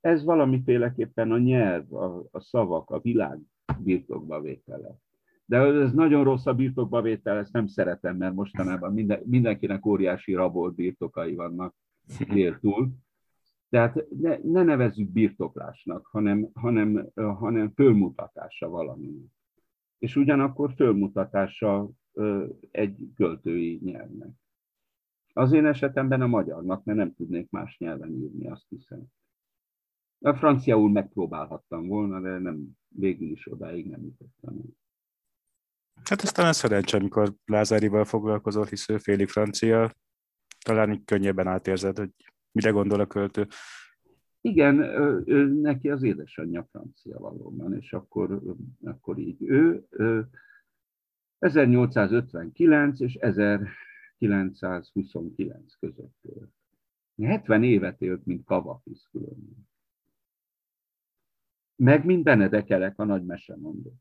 [0.00, 3.38] Ez valamiféleképpen a nyelv, a, a szavak, a világ
[3.78, 4.98] birtokba vétele.
[5.46, 10.34] De ez nagyon rossz a birtokba vétel, ezt nem szeretem, mert mostanában minden, mindenkinek óriási
[10.34, 11.74] rabolt birtokai vannak
[12.60, 12.88] túl.
[13.74, 19.30] Tehát ne, ne nevezzük birtoklásnak, hanem, hanem, hanem fölmutatása valami.
[19.98, 21.90] És ugyanakkor fölmutatása
[22.70, 24.30] egy költői nyelvnek.
[25.32, 29.04] Az én esetemben a magyarnak, mert nem tudnék más nyelven írni, azt hiszem.
[30.18, 34.60] A franciául megpróbálhattam volna, de nem, végül is odáig nem jutottam.
[36.04, 39.90] Hát ez talán szerencsé, amikor Lázárival foglalkozol, hisz ő félig francia,
[40.64, 42.10] talán így könnyebben átérzed, hogy
[42.54, 43.46] Mire gondol a költő?
[44.40, 44.78] Igen,
[45.26, 48.42] ő, neki az édesanyja francia valóban, és akkor,
[48.84, 50.28] akkor így ő, ő
[51.38, 56.52] 1859 és 1929 között élt.
[57.22, 59.68] 70 évet élt, mint Kavafis különben.
[61.76, 63.94] Meg mint Benedekelek, a nagy mesemondó.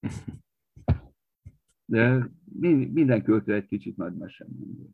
[1.84, 2.30] De
[2.92, 4.90] minden költő egy kicsit nagy mesemondó.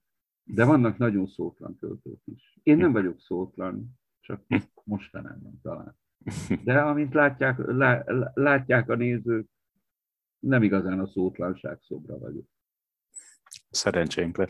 [0.55, 2.59] De vannak nagyon szótlan költők is.
[2.63, 4.45] Én nem vagyok szótlan, csak
[4.85, 5.99] mostanában talán.
[6.65, 9.49] De amint látják, lá, látják a nézők,
[10.39, 12.47] nem igazán a szótlanság szobra vagyok.
[13.71, 14.49] Szerencsénk le.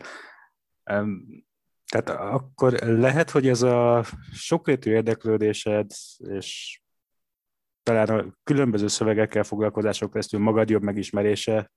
[1.85, 6.81] Tehát akkor lehet, hogy ez a sokrétű érdeklődésed, és
[7.83, 11.71] talán a különböző szövegekkel foglalkozások keresztül magad jobb megismerése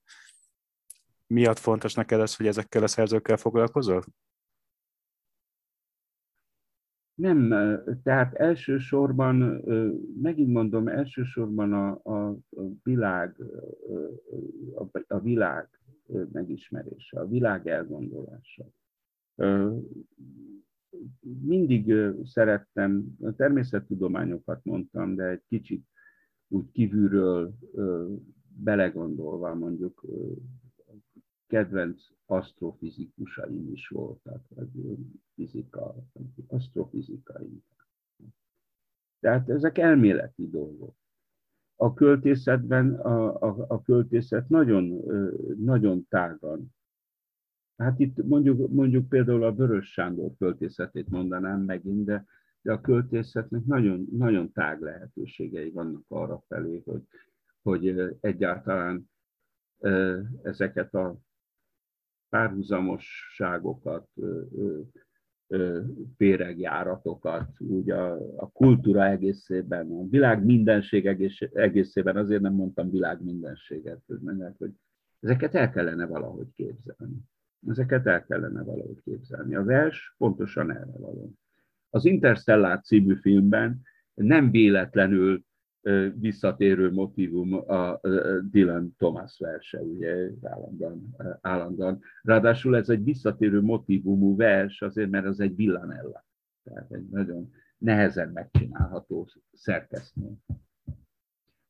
[1.26, 4.04] miatt fontos neked az, hogy ezekkel a szerzőkkel foglalkozol?
[7.14, 7.48] Nem,
[8.02, 9.36] tehát elsősorban,
[10.22, 12.36] megint mondom, elsősorban a, a
[12.82, 13.42] világ,
[15.06, 15.68] a világ
[16.32, 18.64] megismerése, a világ elgondolása.
[21.20, 21.94] Mindig
[22.24, 25.86] szerettem, a természettudományokat mondtam, de egy kicsit
[26.48, 27.54] úgy kívülről
[28.56, 30.04] belegondolva mondjuk
[31.54, 34.68] kedvenc asztrofizikusaim is voltak, vagy
[35.34, 35.94] fizika,
[36.46, 37.62] asztrofizikai.
[39.20, 40.94] Tehát ezek elméleti dolgok.
[41.76, 45.02] A költészetben a, a, a költészet nagyon,
[45.58, 46.74] nagyon tágan.
[47.76, 52.24] Hát itt mondjuk, mondjuk például a Vörös Sándor költészetét mondanám megint, de,
[52.62, 57.02] de a költészetnek nagyon, nagyon tág lehetőségei vannak arra felé, hogy,
[57.62, 59.10] hogy egyáltalán
[60.42, 61.18] ezeket a
[62.34, 64.08] párhuzamosságokat,
[66.16, 73.22] péregjáratokat, úgy a, a kultúra egészében, a világ mindenség egész, egészében, azért nem mondtam világ
[73.22, 74.00] mindenséget,
[74.58, 74.70] hogy
[75.20, 77.16] ezeket el kellene valahogy képzelni.
[77.68, 79.54] Ezeket el kellene valahogy képzelni.
[79.54, 81.32] A vers pontosan erre való.
[81.90, 83.80] Az Interstellar című filmben
[84.14, 85.44] nem véletlenül
[86.14, 88.00] visszatérő motivum a
[88.50, 92.00] Dylan Thomas verse, ugye állandóan, állandóan.
[92.22, 96.26] Ráadásul ez egy visszatérő motivumú vers, azért mert az egy villanella.
[96.62, 100.42] Tehát egy nagyon nehezen megcsinálható szerkesztmény.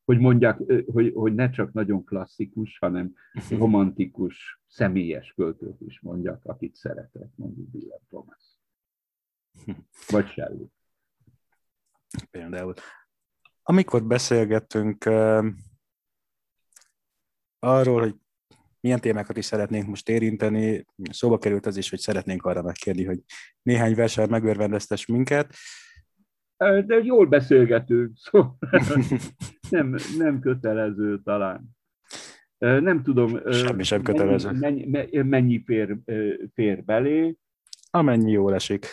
[0.05, 3.13] Hogy mondják, hogy, hogy ne csak nagyon klasszikus, hanem
[3.59, 8.57] romantikus, személyes költők is mondjak, akit szeretek, mondjuk Dylan Thomas.
[10.11, 10.67] Vagy Shelley.
[12.31, 12.73] Például
[13.67, 15.45] amikor beszélgettünk uh,
[17.59, 18.15] arról, hogy
[18.79, 23.19] milyen témákat is szeretnénk most érinteni, szóba került az is, hogy szeretnénk arra megkérni, hogy
[23.61, 25.53] néhány versen megörvendeztes minket.
[26.57, 28.57] De jól beszélgetünk, szóval
[29.69, 31.75] nem, nem kötelező talán.
[32.57, 33.51] Nem tudom.
[33.51, 34.51] Semmi sem kötelező.
[34.51, 35.97] Mennyi, mennyi, mennyi fér,
[36.53, 37.37] fér belé?
[37.89, 38.85] Amennyi jól esik.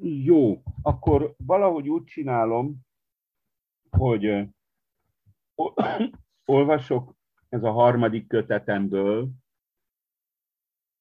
[0.00, 2.80] Jó, akkor valahogy úgy csinálom,
[3.90, 4.48] hogy
[6.44, 7.14] olvasok
[7.48, 9.30] ez a harmadik kötetemből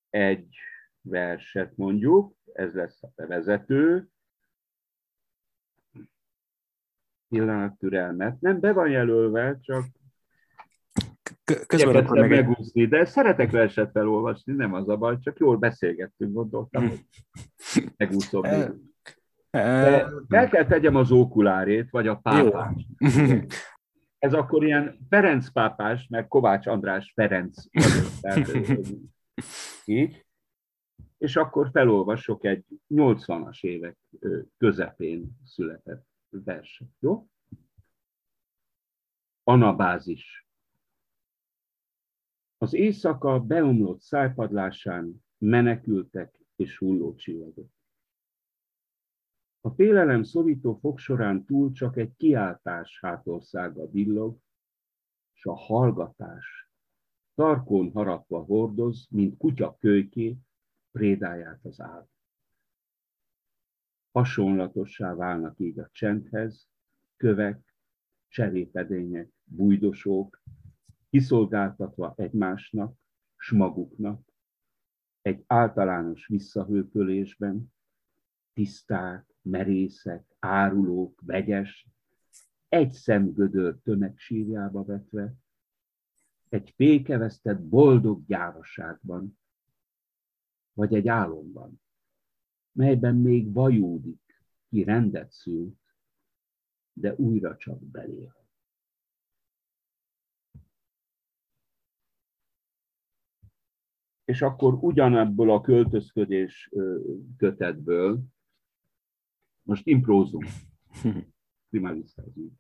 [0.10, 0.58] egy
[1.02, 4.10] verset mondjuk, ez lesz a bevezető,
[7.28, 8.42] pillanat türelmet.
[8.42, 9.86] Nem, be van jelölve, csak
[11.68, 16.34] közben akkor még megúszni, de szeretek verset felolvasni, nem az a baj, csak jól beszélgettünk,
[16.34, 17.06] gondoltam, hogy
[17.98, 18.42] megúszom.
[18.42, 22.76] De fel kell tegyem az ókulárét, vagy a pápát.
[24.20, 27.64] Ez akkor ilyen Ferenc pápás, mert Kovács András Ferenc
[29.86, 30.26] így.
[31.18, 33.98] És akkor felolvasok egy 80-as évek
[34.58, 37.28] közepén született verset, jó?
[39.44, 40.45] Anabázis.
[42.58, 47.70] Az éjszaka beomlott szájpadlásán menekültek és hulló csillagok.
[49.62, 54.38] A félelem szorító fog során túl csak egy kiáltás hátországa villog,
[55.34, 56.70] s a hallgatás
[57.34, 60.38] tarkon harapva hordoz, mint kutya kölyké,
[60.92, 62.08] prédáját az áll.
[64.12, 66.70] Hasonlatossá válnak így a csendhez,
[67.16, 67.76] kövek,
[68.28, 70.42] cserépedények, bújdosók,
[71.16, 72.98] kiszolgáltatva egymásnak,
[73.38, 74.34] s maguknak,
[75.22, 77.74] egy általános visszahőpölésben,
[78.54, 81.88] tiszták, merészek, árulók, vegyes,
[82.70, 85.34] egy szemgödör tömeg sírjába vetve,
[86.50, 89.40] egy fékevesztett boldog gyávaságban,
[90.74, 91.82] vagy egy álomban,
[92.72, 95.80] melyben még vajúdik, ki rendet szült,
[96.94, 98.45] de újra csak belél.
[104.26, 106.72] És akkor ugyanebből a költözködés
[107.38, 108.24] kötetből
[109.62, 110.46] most imprózunk.
[111.70, 112.52] Primalisztázunk.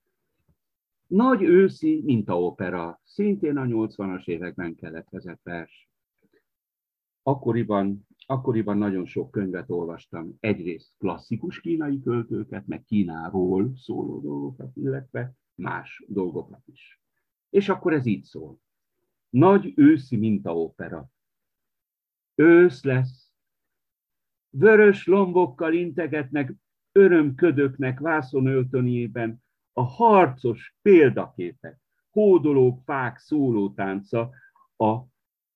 [1.07, 5.89] Nagy őszi mintaopera, szintén a 80-as években keletkezett vers.
[7.23, 15.33] Akkoriban, akkoriban nagyon sok könyvet olvastam, egyrészt klasszikus kínai költőket, meg Kínáról szóló dolgokat, illetve
[15.55, 17.01] más dolgokat is.
[17.49, 18.59] És akkor ez így szól.
[19.29, 21.09] Nagy őszi mintaopera.
[22.35, 23.31] Ősz lesz.
[24.49, 26.53] Vörös lombokkal integetnek
[26.91, 31.79] örömködöknek vászonöltönyében a harcos példaképek,
[32.11, 34.29] hódolók, fák szólótánca
[34.77, 34.99] a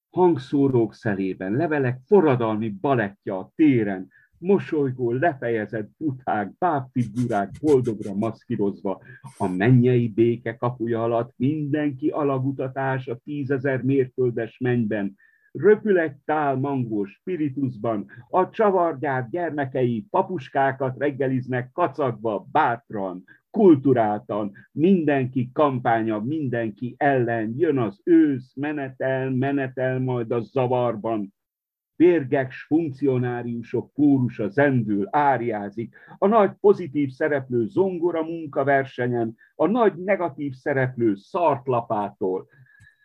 [0.09, 4.07] hangszórók szelében, levelek forradalmi balettja a téren,
[4.37, 9.01] mosolygó, lefejezett buták, bábfigurák boldogra maszkírozva,
[9.37, 15.15] a mennyei béke kapuja alatt mindenki alagutatás a tízezer mérföldes mennyben,
[15.51, 26.19] röpül egy tál mangó spiritusban, a csavargyár gyermekei papuskákat reggeliznek kacagva, bátran, kulturáltan, mindenki kampánya,
[26.19, 31.33] mindenki ellen, jön az ősz, menetel, menetel majd a zavarban,
[31.99, 41.15] Bérgeks funkcionáriusok kórusa zendül, áriázik, a nagy pozitív szereplő zongora munkaversenyen, a nagy negatív szereplő
[41.15, 42.47] szartlapától.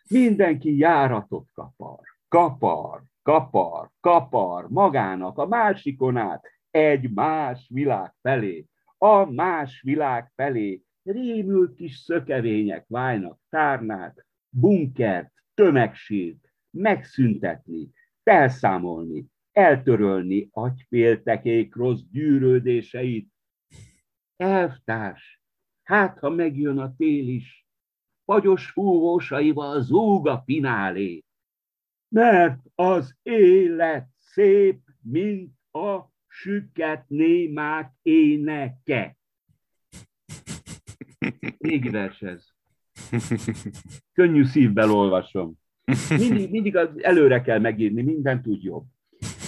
[0.09, 1.99] Mindenki járatot kapar,
[2.35, 8.65] kapar, kapar, kapar magának a másikon át, egy más világ felé,
[8.97, 10.81] a más világ felé.
[11.03, 17.91] Rémült kis szökevények válnak tárnát, bunkert, tömegsírt, megszüntetni,
[18.23, 23.29] felszámolni, eltörölni agyféltekék rossz gyűrődéseit.
[24.35, 25.41] Elvtárs,
[25.83, 27.67] hát ha megjön a tél is,
[28.25, 31.25] fagyos fúvósaival zúg a finálé,
[32.15, 39.17] mert az élet szép, mint a süket némák éneke.
[41.57, 42.45] Régi vers ez.
[44.13, 45.53] Könnyű szívvel olvasom.
[46.09, 48.85] Mindig, mindig az előre kell megírni, mindent úgy jobb.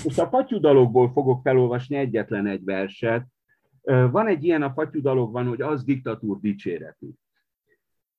[0.03, 3.25] Most a patyudalokból fogok felolvasni egyetlen egy verset.
[3.81, 7.07] Van egy ilyen a patyudalokban, hogy az diktatúr dicséretű.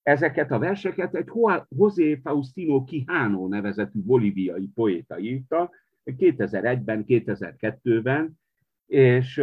[0.09, 1.31] Ezeket a verseket egy
[1.69, 5.71] José Faustino Quijano nevezetű bolíviai poéta írta
[6.05, 8.39] 2001-ben, 2002-ben,
[8.87, 9.43] és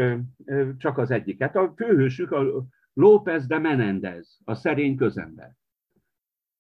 [0.77, 1.55] csak az egyiket.
[1.55, 5.55] A főhősük a López de Menendez, a szerény közember.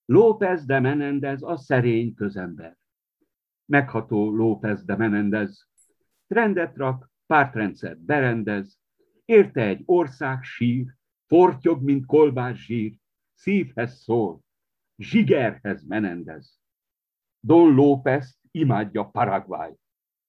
[0.05, 2.77] López de Menendez a szerény közember.
[3.65, 5.67] Megható López de Menendez.
[6.27, 8.79] Trendet rak, pártrendszer berendez,
[9.25, 10.85] érte egy ország sír,
[11.27, 13.03] fortyog, mint kolbás zsír,
[13.35, 14.41] szívhez szól,
[14.97, 16.59] zsigerhez menendez.
[17.39, 19.73] Don López imádja Paraguay.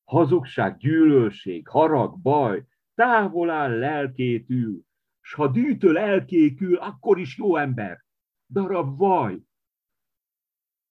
[0.04, 4.80] Hazugság, gyűlölség, harag, baj, távol áll lelkét ül,
[5.20, 8.04] s ha dűtől elkékül, akkor is jó ember.
[8.48, 9.40] Darab vaj,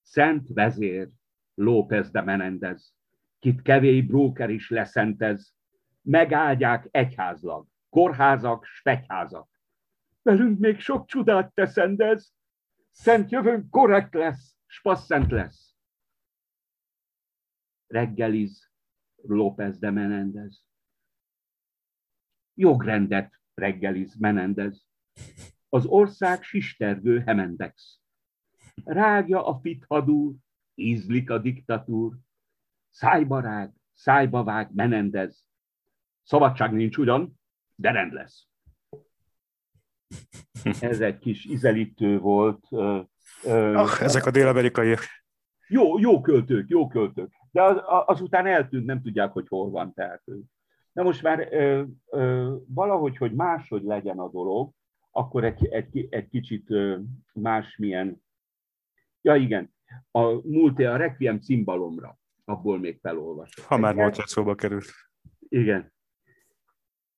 [0.02, 1.10] Szent vezér,
[1.54, 2.94] López de Menendez,
[3.40, 5.56] kit kevély bróker is leszentez,
[6.02, 9.55] megáldják egyházlag, kórházak, svegyházak.
[10.26, 12.34] Velünk még sok csodát teszendez,
[12.92, 15.76] szent jövőnk korrekt lesz, s passzent lesz.
[17.88, 18.72] Reggeliz
[19.16, 20.66] López de Menendez.
[22.54, 24.88] Jogrendet reggeliz Menendez.
[25.70, 28.00] Az ország sistergő Hemendex
[28.84, 30.36] rágja a fithadúr,
[30.76, 32.18] ízlik a diktatúr,
[32.90, 35.48] szájba rág, szájba vág, menendez.
[36.24, 37.40] Szabadság nincs ugyan,
[37.76, 38.48] de rend lesz.
[40.82, 42.66] Ez egy kis izelítő volt.
[43.44, 45.00] Ah, ezek a dél-amerikaiak.
[45.68, 47.32] Jó, jó költők, jó költők.
[47.52, 49.94] De az, azután eltűnt, nem tudják, hogy hol van.
[49.94, 50.24] Tehát.
[50.92, 54.72] Na most már ö, ö, valahogy, hogy máshogy legyen a dolog,
[55.12, 56.68] akkor egy, egy, egy kicsit
[57.34, 58.24] másmilyen
[59.26, 59.74] Ja igen,
[60.12, 63.66] a múlt a Requiem cimbalomra, abból még felolvasom.
[63.68, 64.86] Ha már Mozart szóba került.
[65.40, 65.94] Igen.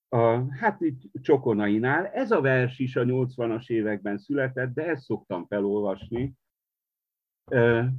[0.09, 2.07] A, hát itt Csokonainál.
[2.07, 6.33] Ez a vers is a 80-as években született, de ezt szoktam felolvasni.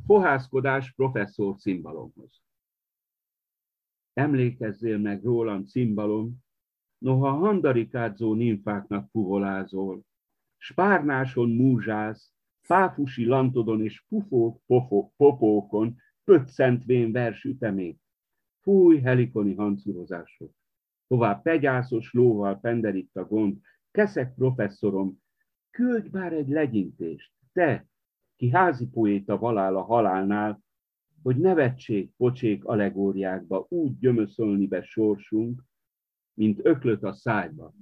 [0.07, 2.43] Fohászkodás professzor cimbalomhoz.
[4.13, 6.37] Emlékezzél meg rólam, cimbalom,
[6.99, 10.03] noha handarikádzó nimfáknak fuvolázol,
[10.57, 14.63] spárnáson múzsász, fáfusi lantodon és pufók
[15.17, 18.01] popókon pöccentvén vers ütemét.
[18.61, 20.58] Fúj helikoni hancurozások.
[21.09, 23.57] Tovább pegyászos lóval penderít a gond.
[23.91, 25.23] Keszek professzorom,
[25.71, 27.87] küldj már egy legyintést, te,
[28.37, 30.61] ki házi poéta valál a halálnál,
[31.23, 35.65] hogy nevetség, pocsék allegóriákba úgy gyömöszölni be sorsunk,
[36.35, 37.75] mint öklöt a szájba.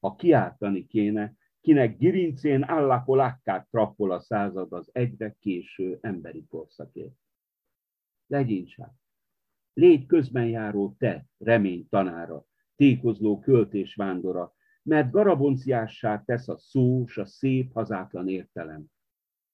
[0.00, 7.16] Ha kiáltani kéne, kinek girincén állapolákkát trappol a század az egyre késő emberi korszakért.
[8.26, 9.05] Legyincsák!
[9.76, 12.44] Légy közben járó te, remény tanára,
[12.76, 18.84] tékozló költés vándora, mert garabonciássá tesz a szó, s a szép hazátlan értelem.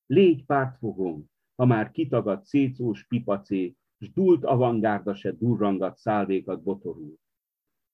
[0.06, 7.18] Légy pártfogom, ha már kitagad szécós pipacé, s dult avangárda se durrangat szálvékat botorul.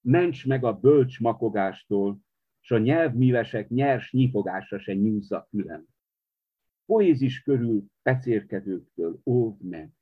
[0.01, 2.19] Ments meg a bölcs makogástól,
[2.61, 5.87] s a nyelvmívesek nyers nyifogása se nyúzza fülem.
[6.87, 9.98] Poézis körül pecérkedőktől óvd meg.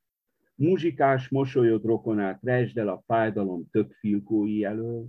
[0.58, 5.08] Muzsikás mosolyod rokonát resd el a fájdalom tök filkói elől,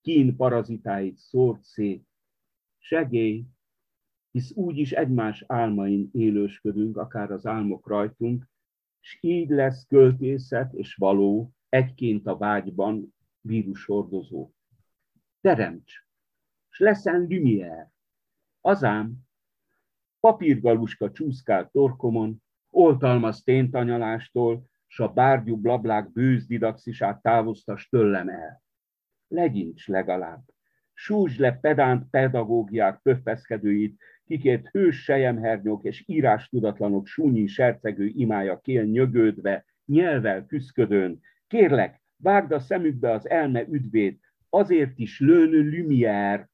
[0.00, 2.06] kín parazitáit szórt szét,
[2.78, 3.44] segély,
[4.30, 8.48] hisz úgyis egymás álmain élősködünk, akár az álmok rajtunk,
[9.00, 14.50] és így lesz költészet és való egyként a vágyban vírushordozó.
[15.40, 15.92] Teremts,
[16.68, 17.92] s leszen Lumière.
[18.60, 19.16] Azám,
[20.20, 28.62] papírgaluska csúszkál torkomon, oltalmaz téntanyalástól, s a bárgyú blablák bőz didaxisát távoztas tőlem el.
[29.28, 30.42] Legyincs legalább,
[30.92, 38.84] súzs le pedánt pedagógiák pöffeszkedőit, kikért hős sejemhernyók és írás tudatlanok súnyi sercegő imája kél
[38.84, 41.20] nyögődve, nyelvel küszködőn.
[41.46, 44.20] Kérlek, vágd a szemükbe az elme üdvét,
[44.50, 46.46] azért is lőnő Lumière,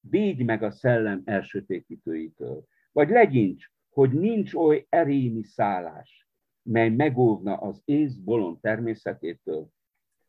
[0.00, 2.64] védj meg a szellem elsötétítőitől.
[2.92, 6.21] Vagy legyincs, hogy nincs oly erémi szállás,
[6.62, 9.68] mely megóvna az ész bolond természetétől,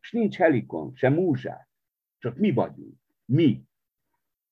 [0.02, 1.70] és nincs helikon, se múzsák,
[2.18, 3.64] csak mi vagyunk, mi.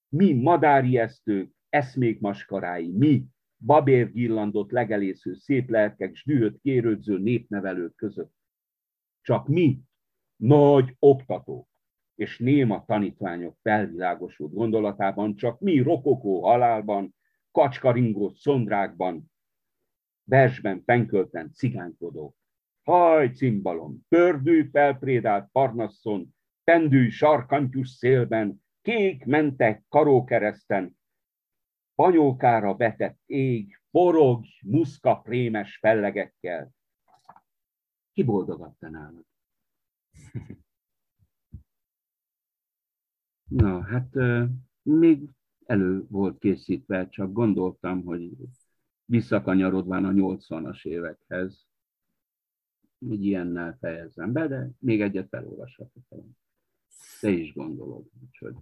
[0.09, 3.25] Mi madáriesztők, eszmék maskarái, mi,
[3.65, 8.33] babérgillandott legelésző szép lelkek, s dühött kérődző népnevelők között.
[9.21, 9.81] Csak mi,
[10.35, 11.69] nagy oktatók.
[12.15, 17.15] És néma tanítványok felvilágosult gondolatában, csak mi rokokó halálban,
[17.51, 19.31] kacskaringó szondrákban,
[20.31, 22.35] versben fenkölten cigánykodók.
[22.83, 30.97] Haj, cimbalom, pördű felprédált parnasszon, pendű sarkantyus szélben, kék mentek karókereszten,
[31.95, 36.71] panyókára vetett ég, forog, muszka prémes fellegekkel.
[38.13, 39.25] Ki boldogatta nálad?
[43.49, 44.13] Na, hát
[44.81, 45.29] még
[45.65, 48.21] elő volt készítve, csak gondoltam, hogy
[49.05, 51.69] visszakanyarodván a 80-as évekhez,
[53.09, 56.03] egy ilyennel fejezem be, de még egyet felolvashatok.
[57.19, 58.05] Te is gondolod.
[58.23, 58.55] Úgyhogy...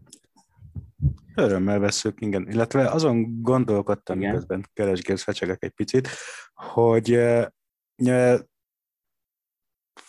[1.35, 2.47] Örömmel veszük, igen.
[2.49, 4.33] Illetve azon gondolkodtam, igen.
[4.33, 6.07] közben keresgélsz, fecsegek egy picit,
[6.53, 8.39] hogy uh,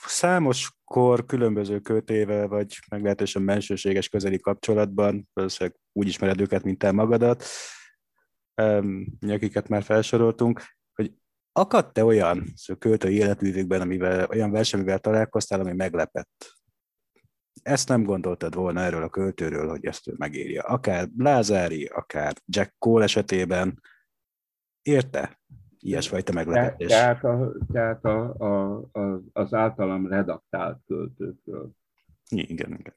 [0.06, 6.92] számos kor különböző kötével, vagy meglehetősen mensőséges közeli kapcsolatban, valószínűleg úgy ismered őket, mint te
[6.92, 7.44] magadat,
[9.20, 10.62] akiket már felsoroltunk,
[10.94, 11.12] hogy
[11.52, 12.44] akadt-e olyan
[12.78, 16.58] költői életművükben, amivel, olyan verseny, találkoztál, ami meglepett?
[17.62, 20.62] Ezt nem gondoltad volna erről a költőről, hogy ezt ő megírja.
[20.62, 23.80] Akár Lázári, akár Jack Cole esetében.
[24.82, 25.40] Érte?
[25.78, 26.88] Ilyesfajta meglepetés.
[26.88, 31.70] Tehát, a, tehát a, a, a, az általam redaktált költőkről.
[32.28, 32.94] Igen, igen.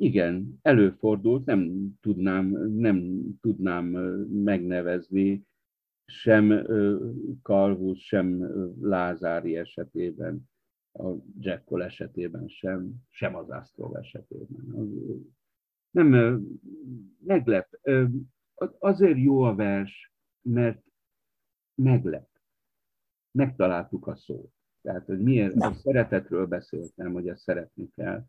[0.00, 3.84] Igen, előfordult, nem tudnám, nem tudnám
[4.30, 5.46] megnevezni
[6.04, 6.66] sem
[7.42, 10.50] Kalvusz, sem Lázári esetében,
[10.92, 14.90] a Jackol esetében sem, sem az Astrov esetében.
[15.90, 16.40] Nem,
[17.24, 17.78] meglep.
[18.78, 20.82] Azért jó a vers, mert
[21.74, 22.28] meglep.
[23.30, 24.52] Megtaláltuk a szót.
[24.82, 28.24] Tehát, hogy miért a szeretetről beszéltem, hogy ezt szeretni kell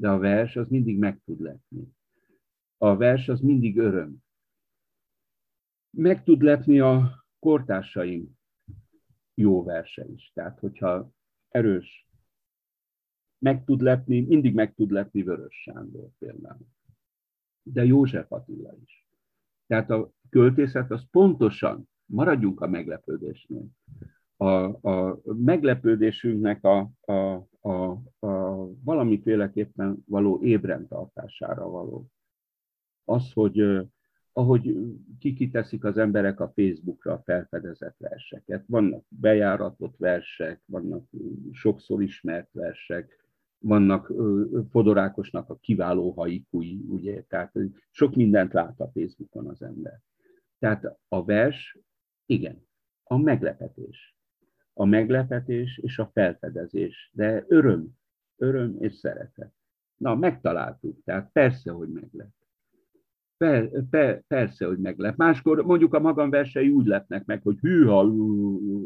[0.00, 1.96] de a vers az mindig meg tud lepni.
[2.76, 4.16] A vers az mindig öröm.
[5.90, 8.38] Meg tud lepni a kortársaim
[9.34, 10.30] jó verse is.
[10.34, 11.10] Tehát, hogyha
[11.48, 12.08] erős,
[13.38, 16.66] meg tud lepni, mindig meg tud lepni Vörös Sándor például.
[17.62, 19.06] De József Attila is.
[19.66, 23.66] Tehát a költészet az pontosan, maradjunk a meglepődésnél,
[24.40, 27.12] a, a meglepődésünknek a, a,
[27.60, 30.42] a, a valamiféleképpen való
[30.88, 32.06] tartására való.
[33.04, 33.88] Az, hogy
[34.32, 34.76] ahogy
[35.18, 38.64] kikiteszik az emberek a Facebookra felfedezett verseket.
[38.66, 41.08] Vannak bejáratott versek, vannak
[41.52, 43.26] sokszor ismert versek,
[43.58, 44.12] vannak
[44.70, 47.52] Fodorákosnak a kiváló haikui, ugye, tehát
[47.90, 50.00] sok mindent lát a Facebookon az ember.
[50.58, 51.78] Tehát a vers,
[52.26, 52.66] igen,
[53.02, 54.17] a meglepetés
[54.78, 57.88] a meglepetés és a felfedezés, de öröm,
[58.36, 59.52] öröm és szeretet.
[59.96, 62.28] Na, megtaláltuk, tehát persze, hogy meglep.
[63.36, 65.16] Per, per, persze, hogy meglep.
[65.16, 68.12] Máskor mondjuk a magam versei úgy lepnek meg, hogy hűha,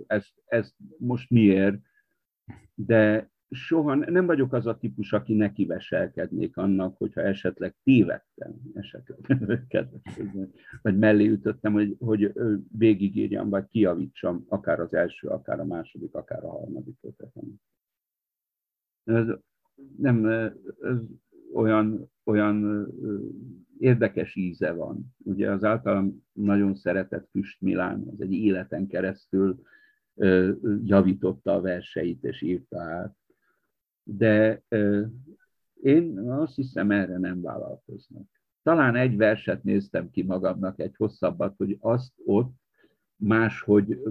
[0.07, 1.77] ezt, ezt most miért,
[2.75, 9.19] de soha nem vagyok az a típus, aki neki veselkednék annak, hogyha esetleg tévedtem, esetleg,
[10.83, 12.33] vagy mellé ütöttem, hogy, hogy
[12.79, 17.61] végigírjam, vagy kiavítsam akár az első, akár a második, akár a harmadik ötletem.
[19.05, 19.27] Ez
[19.97, 20.27] nem
[20.81, 20.99] ez
[21.53, 22.87] olyan, olyan
[23.79, 25.15] érdekes íze van.
[25.19, 29.63] Ugye az általam nagyon szeretett Füst Milán, az egy életen keresztül
[30.85, 33.17] javította a verseit és írta át.
[34.03, 34.63] De
[35.83, 38.29] én azt hiszem, erre nem vállalkoznak.
[38.63, 42.55] Talán egy verset néztem ki magamnak, egy hosszabbat, hogy azt ott
[43.17, 44.03] máshogy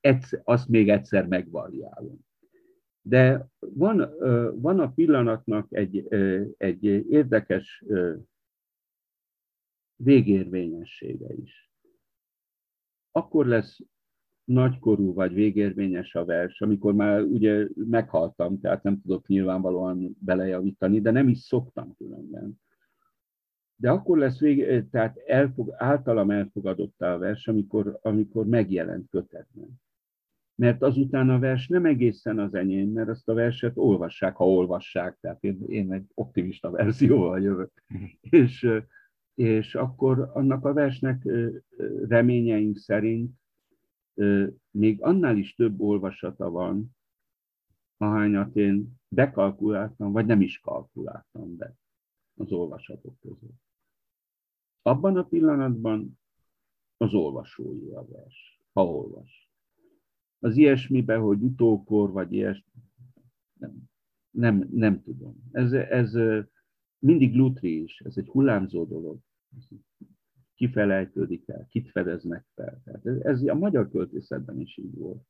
[0.00, 2.24] egyszer, azt még egyszer megvariálom.
[3.00, 4.14] De van,
[4.60, 6.06] van a pillanatnak egy,
[6.56, 7.84] egy érdekes
[9.96, 11.70] végérvényessége is.
[13.10, 13.78] Akkor lesz
[14.46, 21.10] nagykorú vagy végérvényes a vers, amikor már ugye meghaltam, tehát nem tudok nyilvánvalóan belejavítani, de
[21.10, 22.60] nem is szoktam különben.
[23.76, 29.80] De akkor lesz vég, tehát elfog, általam elfogadott a vers, amikor, amikor megjelent kötetben.
[30.54, 35.18] Mert azután a vers nem egészen az enyém, mert azt a verset olvassák, ha olvassák,
[35.20, 37.82] tehát én, én egy optimista verzióval jövök.
[38.20, 38.68] és,
[39.34, 41.28] és akkor annak a versnek
[42.08, 43.30] reményeink szerint
[44.70, 46.96] még annál is több olvasata van,
[47.96, 51.74] ahányat én bekalkuláltam, vagy nem is kalkuláltam be
[52.34, 53.60] az olvasatok között.
[54.82, 56.18] Abban a pillanatban
[56.96, 59.50] az olvasói a vers, ha olvas.
[60.38, 62.82] Az ilyesmibe, hogy utókor, vagy ilyesmi,
[63.58, 63.90] nem,
[64.30, 65.48] nem, nem tudom.
[65.52, 66.12] Ez, ez
[66.98, 69.18] mindig lutri is, ez egy hullámzó dolog
[70.56, 72.80] kifelejtődik el, kit fedeznek fel.
[72.84, 75.22] Tehát ez, ez a magyar költészetben is így volt.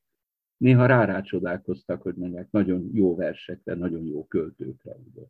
[0.57, 4.97] Néha rárácsodálkoztak, hogy mondják, nagyon jó versekre, nagyon jó költőkre.
[5.11, 5.23] Ugye.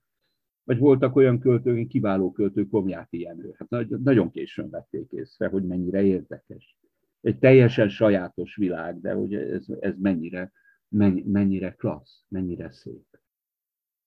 [0.65, 3.55] Vagy voltak olyan költők, kiváló költő, Komjáti Jenő.
[3.59, 6.79] Hát nagyon későn vették észre, hogy mennyire érdekes.
[7.21, 10.53] Egy teljesen sajátos világ, de hogy ez, ez mennyire,
[11.25, 13.21] mennyire klassz, mennyire szép.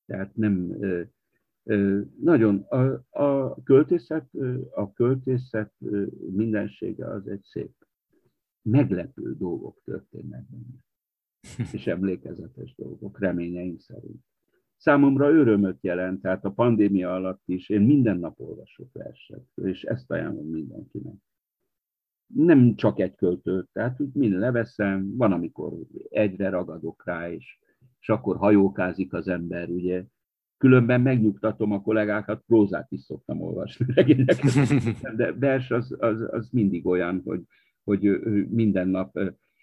[0.05, 0.77] Tehát nem,
[2.19, 4.29] nagyon a, a költészet,
[4.71, 5.73] a költészet
[6.31, 7.71] mindensége az egy szép,
[8.61, 10.83] meglepő dolgok történnek benne.
[11.73, 14.23] És emlékezetes dolgok, reményeink szerint.
[14.77, 20.11] Számomra örömöt jelent, tehát a pandémia alatt is én minden nap olvasok verset, és ezt
[20.11, 21.15] ajánlom mindenkinek.
[22.33, 25.73] Nem csak egy költőt, tehát úgy mind leveszem, van, amikor
[26.09, 27.59] egyre ragadok rá, és,
[27.99, 30.05] és akkor hajókázik az ember, ugye,
[30.59, 33.85] Különben megnyugtatom a kollégákat, prózát is szoktam olvasni
[35.15, 37.41] De vers az, az, az mindig olyan, hogy,
[37.83, 39.19] hogy minden nap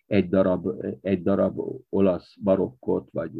[0.06, 3.31] egy darab, egy darab olasz barokkot, vagy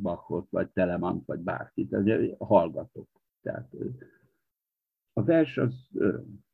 [0.00, 1.96] Bachot, vagy Telemant, vagy bárkit,
[2.38, 3.08] hallgatok.
[3.42, 3.74] Tehát
[5.12, 6.44] a vers az öröm.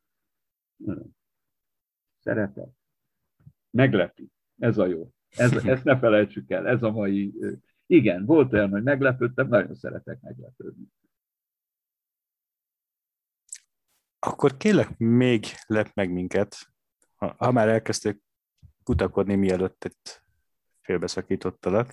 [0.85, 1.17] öröm.
[2.19, 2.73] Szeretet.
[3.71, 4.31] Meglepi.
[4.59, 5.11] Ez a jó.
[5.29, 6.67] Ez, ezt ne felejtsük el.
[6.67, 7.35] Ez a mai
[7.91, 10.85] igen, volt olyan, hogy meglepődtem, nagyon szeretek meglepődni.
[14.19, 16.57] Akkor kérlek, még lep meg minket,
[17.15, 18.23] ha, ha már elkezdték
[18.83, 20.25] kutakodni, mielőtt itt
[20.81, 21.93] félbeszakítottalak.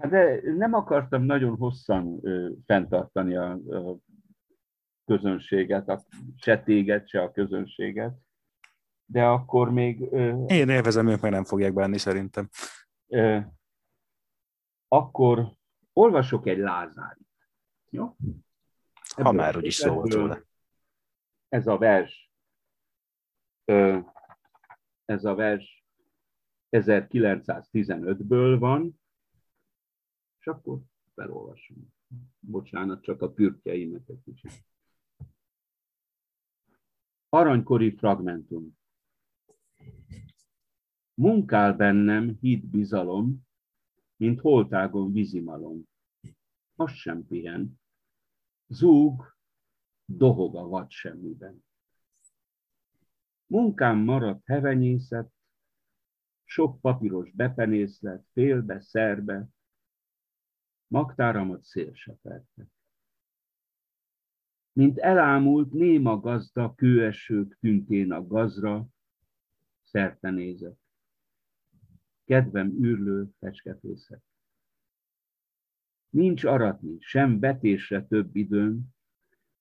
[0.00, 3.98] Hát de nem akartam nagyon hosszan ö, fenntartani a, a
[5.04, 6.04] közönséget, a,
[6.36, 8.18] se téged, se a közönséget,
[9.04, 10.12] de akkor még...
[10.12, 12.48] Ö, Én élvezem, ők meg nem fogják bánni szerintem.
[13.06, 13.38] Ö,
[14.88, 15.56] akkor
[15.92, 17.26] olvasok egy Lázárit.
[17.90, 18.16] Jó?
[19.16, 20.42] Ebből ha már úgyis szó volt róla.
[21.48, 22.32] Ez a vers,
[25.04, 25.84] ez a vers
[26.70, 29.00] 1915-ből van,
[30.38, 30.80] és akkor
[31.14, 31.94] felolvasom.
[32.38, 34.66] Bocsánat, csak a pürkjeimet egy kicsit.
[37.28, 38.78] Aranykori fragmentum.
[41.14, 43.47] Munkál bennem híd bizalom,
[44.18, 45.88] mint holtágon vízimalom.
[46.74, 47.80] Most sem pihen.
[48.66, 49.36] Zúg,
[50.04, 51.64] dohog a vad semmiben.
[53.46, 55.32] Munkám maradt hevenyészet,
[56.44, 59.48] sok papíros bepenészlet, félbe, szerbe,
[60.86, 61.92] magtáramat szél
[64.72, 68.86] Mint elámult néma gazda kőesők tüntén a gazra,
[69.82, 70.87] szerte nézett
[72.28, 74.22] kedvem űrlő fecskefészek.
[76.10, 78.86] Nincs aratni, sem betésre több időm,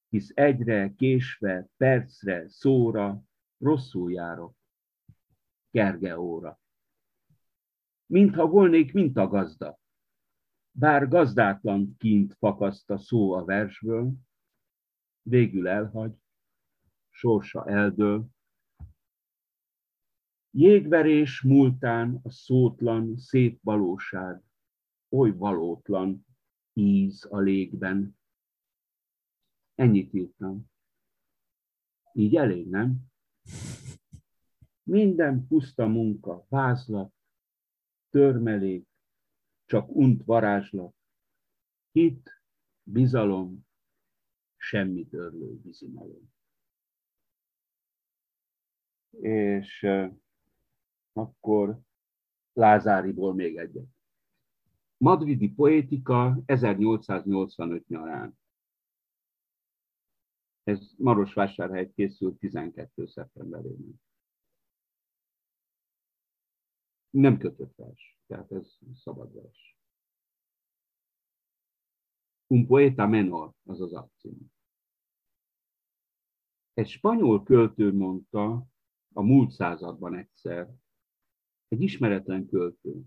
[0.10, 3.24] hisz egyre, késve, percre, szóra
[3.58, 4.56] rosszul járok,
[5.72, 6.60] kerge óra.
[8.06, 9.80] Mintha volnék gazda,
[10.72, 14.14] bár gazdátlan kint fakaszt a szó a versből,
[15.22, 16.16] végül elhagy,
[17.10, 18.28] sorsa eldől,
[20.52, 24.42] Jégverés múltán a szótlan, szép valóság,
[25.10, 26.26] oly valótlan
[26.74, 28.18] íz a légben.
[29.76, 30.66] Ennyit írtam.
[32.14, 32.98] Így elég, nem?
[34.84, 37.14] Minden puszta munka, vázlat,
[38.10, 38.88] törmelék,
[39.66, 40.96] csak unt varázslat,
[41.92, 42.42] hit,
[42.84, 43.66] bizalom,
[44.56, 46.34] semmi törlő vízimalom.
[49.20, 49.88] És
[51.18, 51.80] akkor
[52.54, 53.88] Lázáriból még egyet.
[54.98, 58.40] Madridi poétika 1885 nyarán.
[60.64, 63.06] Ez Marosvásárhely készült 12.
[63.06, 64.02] szeptemberében.
[67.10, 69.78] Nem kötött vers, tehát ez szabad vers.
[72.48, 74.52] Un poeta menor, az az akcím.
[76.74, 78.68] Egy spanyol költő mondta
[79.14, 80.74] a múlt században egyszer,
[81.68, 83.02] egy ismeretlen költő,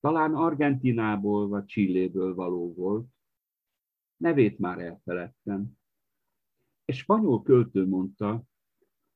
[0.00, 3.08] talán Argentinából vagy Csilléből való volt,
[4.16, 5.78] nevét már elfeledtem.
[6.84, 8.44] Egy spanyol költő mondta,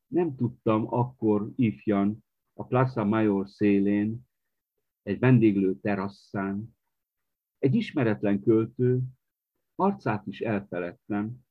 [0.06, 4.26] nem tudtam akkor ifjan a Plaza Mayor szélén,
[5.02, 6.76] egy vendéglő terasszán,
[7.58, 9.02] egy ismeretlen költő,
[9.74, 11.46] arcát is elfeledtem,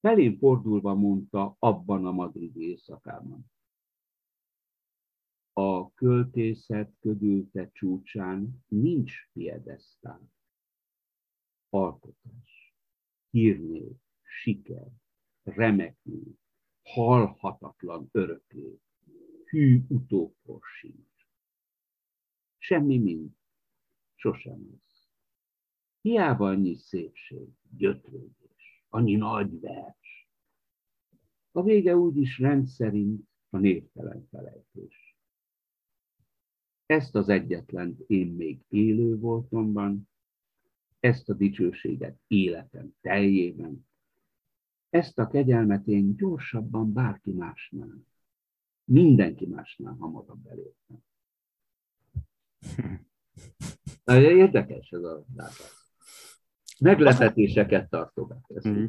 [0.00, 3.50] felén fordulva mondta abban a madridi éjszakában
[5.58, 10.30] a költészet ködülte csúcsán nincs piedesztál.
[11.68, 12.74] Alkotás,
[13.30, 13.92] hírnév,
[14.22, 14.88] siker,
[15.42, 16.38] remekül,
[16.82, 18.80] halhatatlan öröklé,
[19.44, 21.28] hű utókor sincs.
[22.58, 23.30] Semmi mind,
[24.14, 25.08] sosem lesz.
[26.00, 30.28] Hiába annyi szépség, gyötrődés, annyi nagy vers.
[31.50, 35.05] A vége úgyis rendszerint a névtelen felejtés.
[36.86, 40.08] Ezt az egyetlen én még élő voltomban,
[41.00, 43.86] ezt a dicsőséget életem teljében,
[44.90, 48.06] ezt a kegyelmet én gyorsabban bárki másnál,
[48.84, 51.04] mindenki másnál hamarabb elértem.
[54.36, 55.74] Érdekes ez a látás.
[56.80, 58.68] Meglepetéseket tartogat.
[58.68, 58.84] Mm.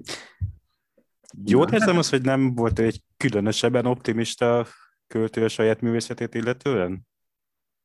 [1.46, 4.66] Jót érzem az, hogy nem volt egy különösebben optimista
[5.08, 7.08] költő a saját művészetét illetően?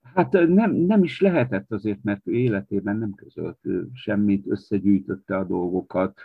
[0.03, 3.59] Hát nem, nem is lehetett azért, mert életében nem közölt
[3.93, 6.21] semmit, összegyűjtötte a dolgokat.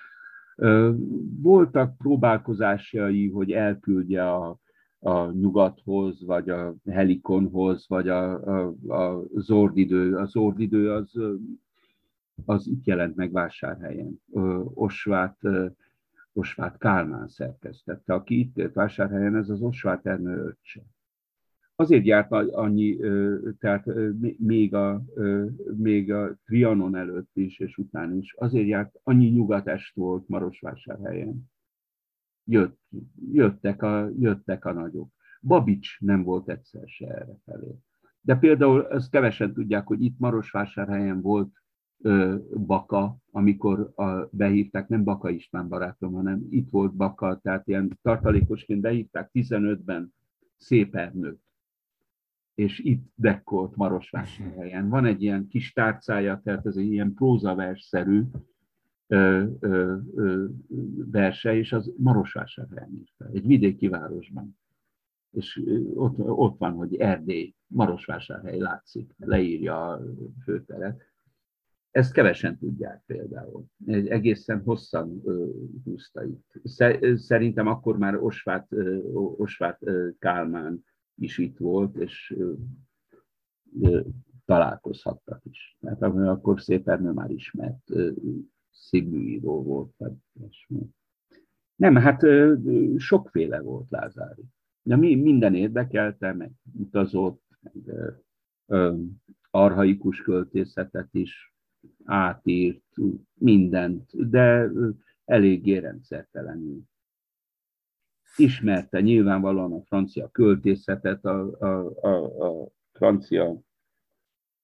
[1.41, 4.59] Voltak próbálkozásai, hogy elküldje a,
[4.99, 10.15] a nyugathoz, vagy a helikonhoz, vagy a, a, a zordidő.
[10.15, 11.19] A zordidő az,
[12.45, 14.21] az itt jelent meg vásárhelyen.
[14.73, 15.37] Osvát,
[16.33, 18.13] Osvát Kálmán szerkesztette.
[18.13, 20.81] Aki itt élt vásárhelyen, ez az Osvát Ernő öccse.
[21.79, 22.97] Azért járt annyi,
[23.59, 23.85] tehát
[24.37, 25.03] még a,
[25.77, 31.49] még a Trianon előtt is és után is, azért járt annyi nyugatest volt Marosvásárhelyen.
[32.43, 32.79] Jött,
[33.31, 35.09] jöttek, a, jöttek a nagyok.
[35.41, 37.75] Babics nem volt egyszer se erre felé.
[38.21, 41.51] De például ezt kevesen tudják, hogy itt Marosvásárhelyen volt
[42.01, 42.35] ö,
[42.65, 48.81] Baka, amikor a, behívták, nem Baka István barátom, hanem itt volt Baka, tehát ilyen tartalékosként
[48.81, 50.13] behívták 15-ben
[50.55, 51.45] szép Ernőt
[52.57, 54.89] és itt dekkolt Marosvásárhelyen.
[54.89, 58.23] Van egy ilyen kis tárcája, tehát ez egy ilyen prózaversszerű
[61.11, 64.57] verse, és az Marosvásárhelyen írta, egy vidéki városban.
[65.31, 65.61] És
[65.93, 70.01] ott, ott van, hogy Erdély, Marosvásárhely látszik, leírja a
[70.43, 71.01] főteret.
[71.91, 73.65] Ezt kevesen tudják például.
[73.85, 75.21] Egy egészen hosszan
[75.83, 76.53] húzta itt.
[77.15, 78.67] Szerintem akkor már Osvát,
[79.37, 79.79] Osvát
[80.19, 80.85] Kálmán
[81.19, 82.37] is itt volt, és
[84.45, 85.77] találkozhattak is.
[85.79, 87.91] Mert akkor szép Ernő már ismert
[88.71, 89.95] szigműíró volt.
[91.75, 92.21] Nem, hát
[92.97, 94.43] sokféle volt Lázári.
[94.81, 97.73] De mi, minden érdekelte, meg utazott, meg
[99.49, 101.53] arhaikus költészetet is
[102.03, 102.83] átírt,
[103.33, 104.71] mindent, de
[105.25, 106.81] eléggé rendszertelenül
[108.37, 113.61] ismerte nyilvánvalóan a francia költészetet, a, a, a, a francia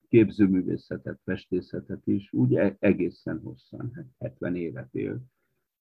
[0.07, 5.21] képzőművészetet, festészetet is, úgy e, egészen hosszan, 70 évet él.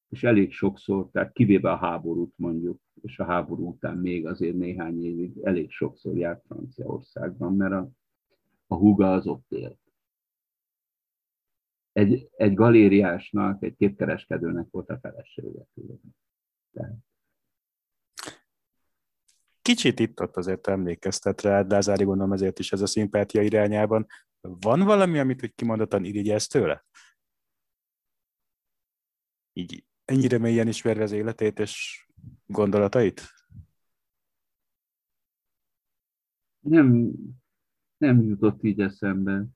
[0.09, 5.05] És elég sokszor, tehát kivéve a háborút mondjuk, és a háború után még azért néhány
[5.05, 7.91] évig elég sokszor járt Franciaországban, mert a,
[8.67, 9.81] a húga az ott élt.
[11.93, 15.67] Egy, egy galériásnak, egy képkereskedőnek volt a felesége.
[16.73, 16.97] Tehát
[19.63, 24.07] kicsit itt-ott azért emlékeztet rá, Lázári gondolom ezért is ez a szimpátia irányában.
[24.41, 26.85] Van valami, amit úgy kimondottan irigyelsz tőle?
[29.53, 32.07] Így ennyire mélyen ismerve az életét és
[32.47, 33.23] gondolatait?
[36.61, 37.13] Nem,
[37.97, 39.47] Nem jutott így eszembe.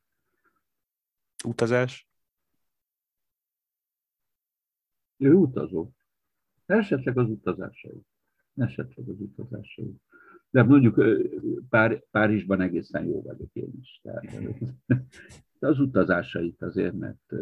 [1.45, 2.09] Utazás?
[5.17, 5.91] Ő utazó.
[6.67, 8.07] Esetleg az utazásai.
[8.57, 9.95] Esetleg az utazásai.
[10.51, 11.03] De mondjuk
[11.69, 14.01] Pár, Párizsban egészen jó vagyok én is.
[14.03, 14.25] Tehát,
[15.59, 17.33] az utazásait azért, mert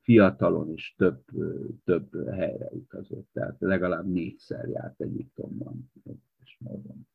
[0.00, 1.24] fiatalon is több,
[1.84, 5.92] több helyre utazott, tehát legalább négyszer járt Egyiptomban,
[6.44, 7.08] és módon.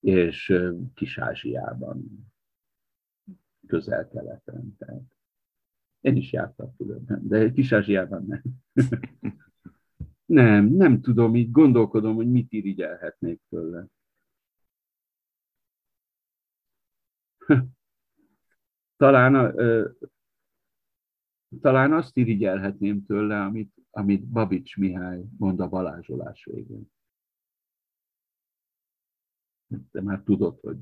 [0.00, 0.62] És
[0.94, 2.30] Kis-Ázsiában,
[3.66, 4.76] közel-keleten.
[4.78, 5.16] Tehát
[6.00, 8.42] én is jártam különben, de Kis-Ázsiában nem.
[10.26, 13.86] nem, nem tudom, így gondolkodom, hogy mit irigyelhetnék tőle.
[18.96, 19.54] Talán
[21.60, 26.90] talán azt irigyelhetném tőle, amit, amit Babics Mihály mond a balázsolás végén.
[29.66, 30.78] De már tudod, hogy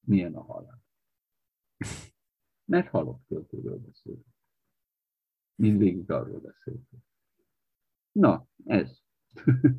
[0.00, 0.82] milyen a halál.
[2.64, 4.18] Mert halott költőről beszél.
[5.54, 6.88] Mindvégig arról beszélt.
[8.18, 8.98] Na, ez.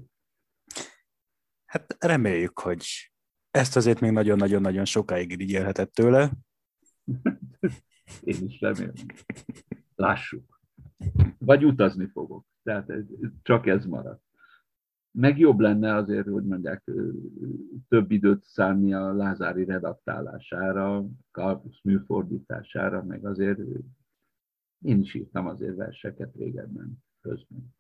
[1.72, 2.86] hát reméljük, hogy
[3.52, 6.32] ezt azért még nagyon-nagyon-nagyon sokáig irigyelhetett tőle.
[8.22, 8.94] Én is remélem.
[9.96, 10.62] Lássuk.
[11.38, 12.46] Vagy utazni fogok.
[12.64, 12.92] Tehát
[13.42, 14.20] csak ez marad.
[15.12, 16.84] Meg jobb lenne azért, hogy mondják,
[17.88, 23.60] több időt szánni a Lázári redaktálására, Karpusz műfordítására, meg azért
[24.82, 27.78] én is írtam azért verseket régebben közben.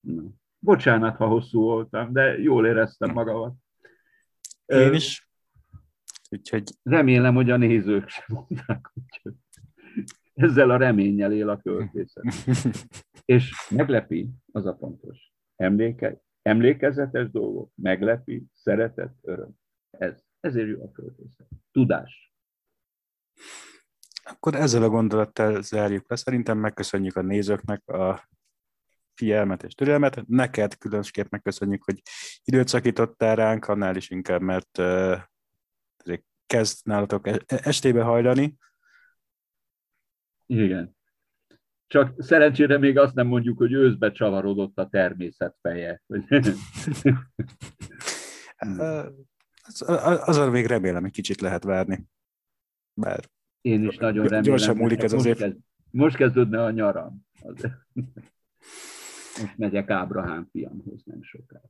[0.00, 0.22] Na.
[0.58, 3.54] Bocsánat, ha hosszú voltam, de jól éreztem magamat.
[4.66, 5.30] Én is.
[6.30, 6.70] Úgyhogy...
[6.82, 9.34] Remélem, hogy a nézők sem mondták, hogy
[10.34, 12.24] ezzel a reménnyel él a költészet.
[13.24, 15.32] És meglepi, az a fontos.
[15.56, 19.50] Emléke, emlékezetes dolgok, meglepi, szeretet, öröm.
[19.90, 21.48] Ez, ezért jó a költészet.
[21.72, 22.34] Tudás.
[24.24, 26.16] Akkor ezzel a gondolattal zárjuk le.
[26.16, 28.28] Szerintem megköszönjük a nézőknek a
[29.20, 30.26] figyelmet és türelmet.
[30.26, 32.02] Neked különösképp megköszönjük, hogy
[32.44, 34.82] időt szakítottál ránk, annál is inkább, mert
[36.46, 38.56] kezd nálatok e-, estébe hajlani.
[40.46, 40.96] Igen.
[41.86, 46.02] Csak szerencsére még azt nem mondjuk, hogy őszbe csavarodott a természet feje.
[50.26, 52.04] Azon még remélem, hogy kicsit lehet várni.
[52.94, 53.24] Bár
[53.60, 54.42] Én is nagyon remélem.
[54.42, 55.56] Gyorsan múlik ez kezd,
[55.90, 57.26] most kezdődne a nyaram.
[59.40, 61.68] Most megyek Ábrahám fiamhoz nem sokára.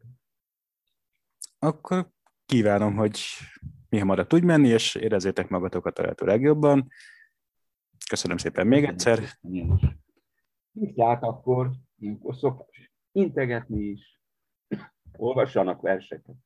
[1.59, 2.11] Akkor
[2.47, 3.21] kívánom, hogy
[3.89, 6.89] mi hamarabb tudj menni, és érezzétek magatokat a lehető legjobban.
[8.09, 9.19] Köszönöm szépen még egyszer.
[10.73, 14.21] Hívják akkor, ilyenkor szokás integetni is,
[15.13, 16.37] olvassanak verseket.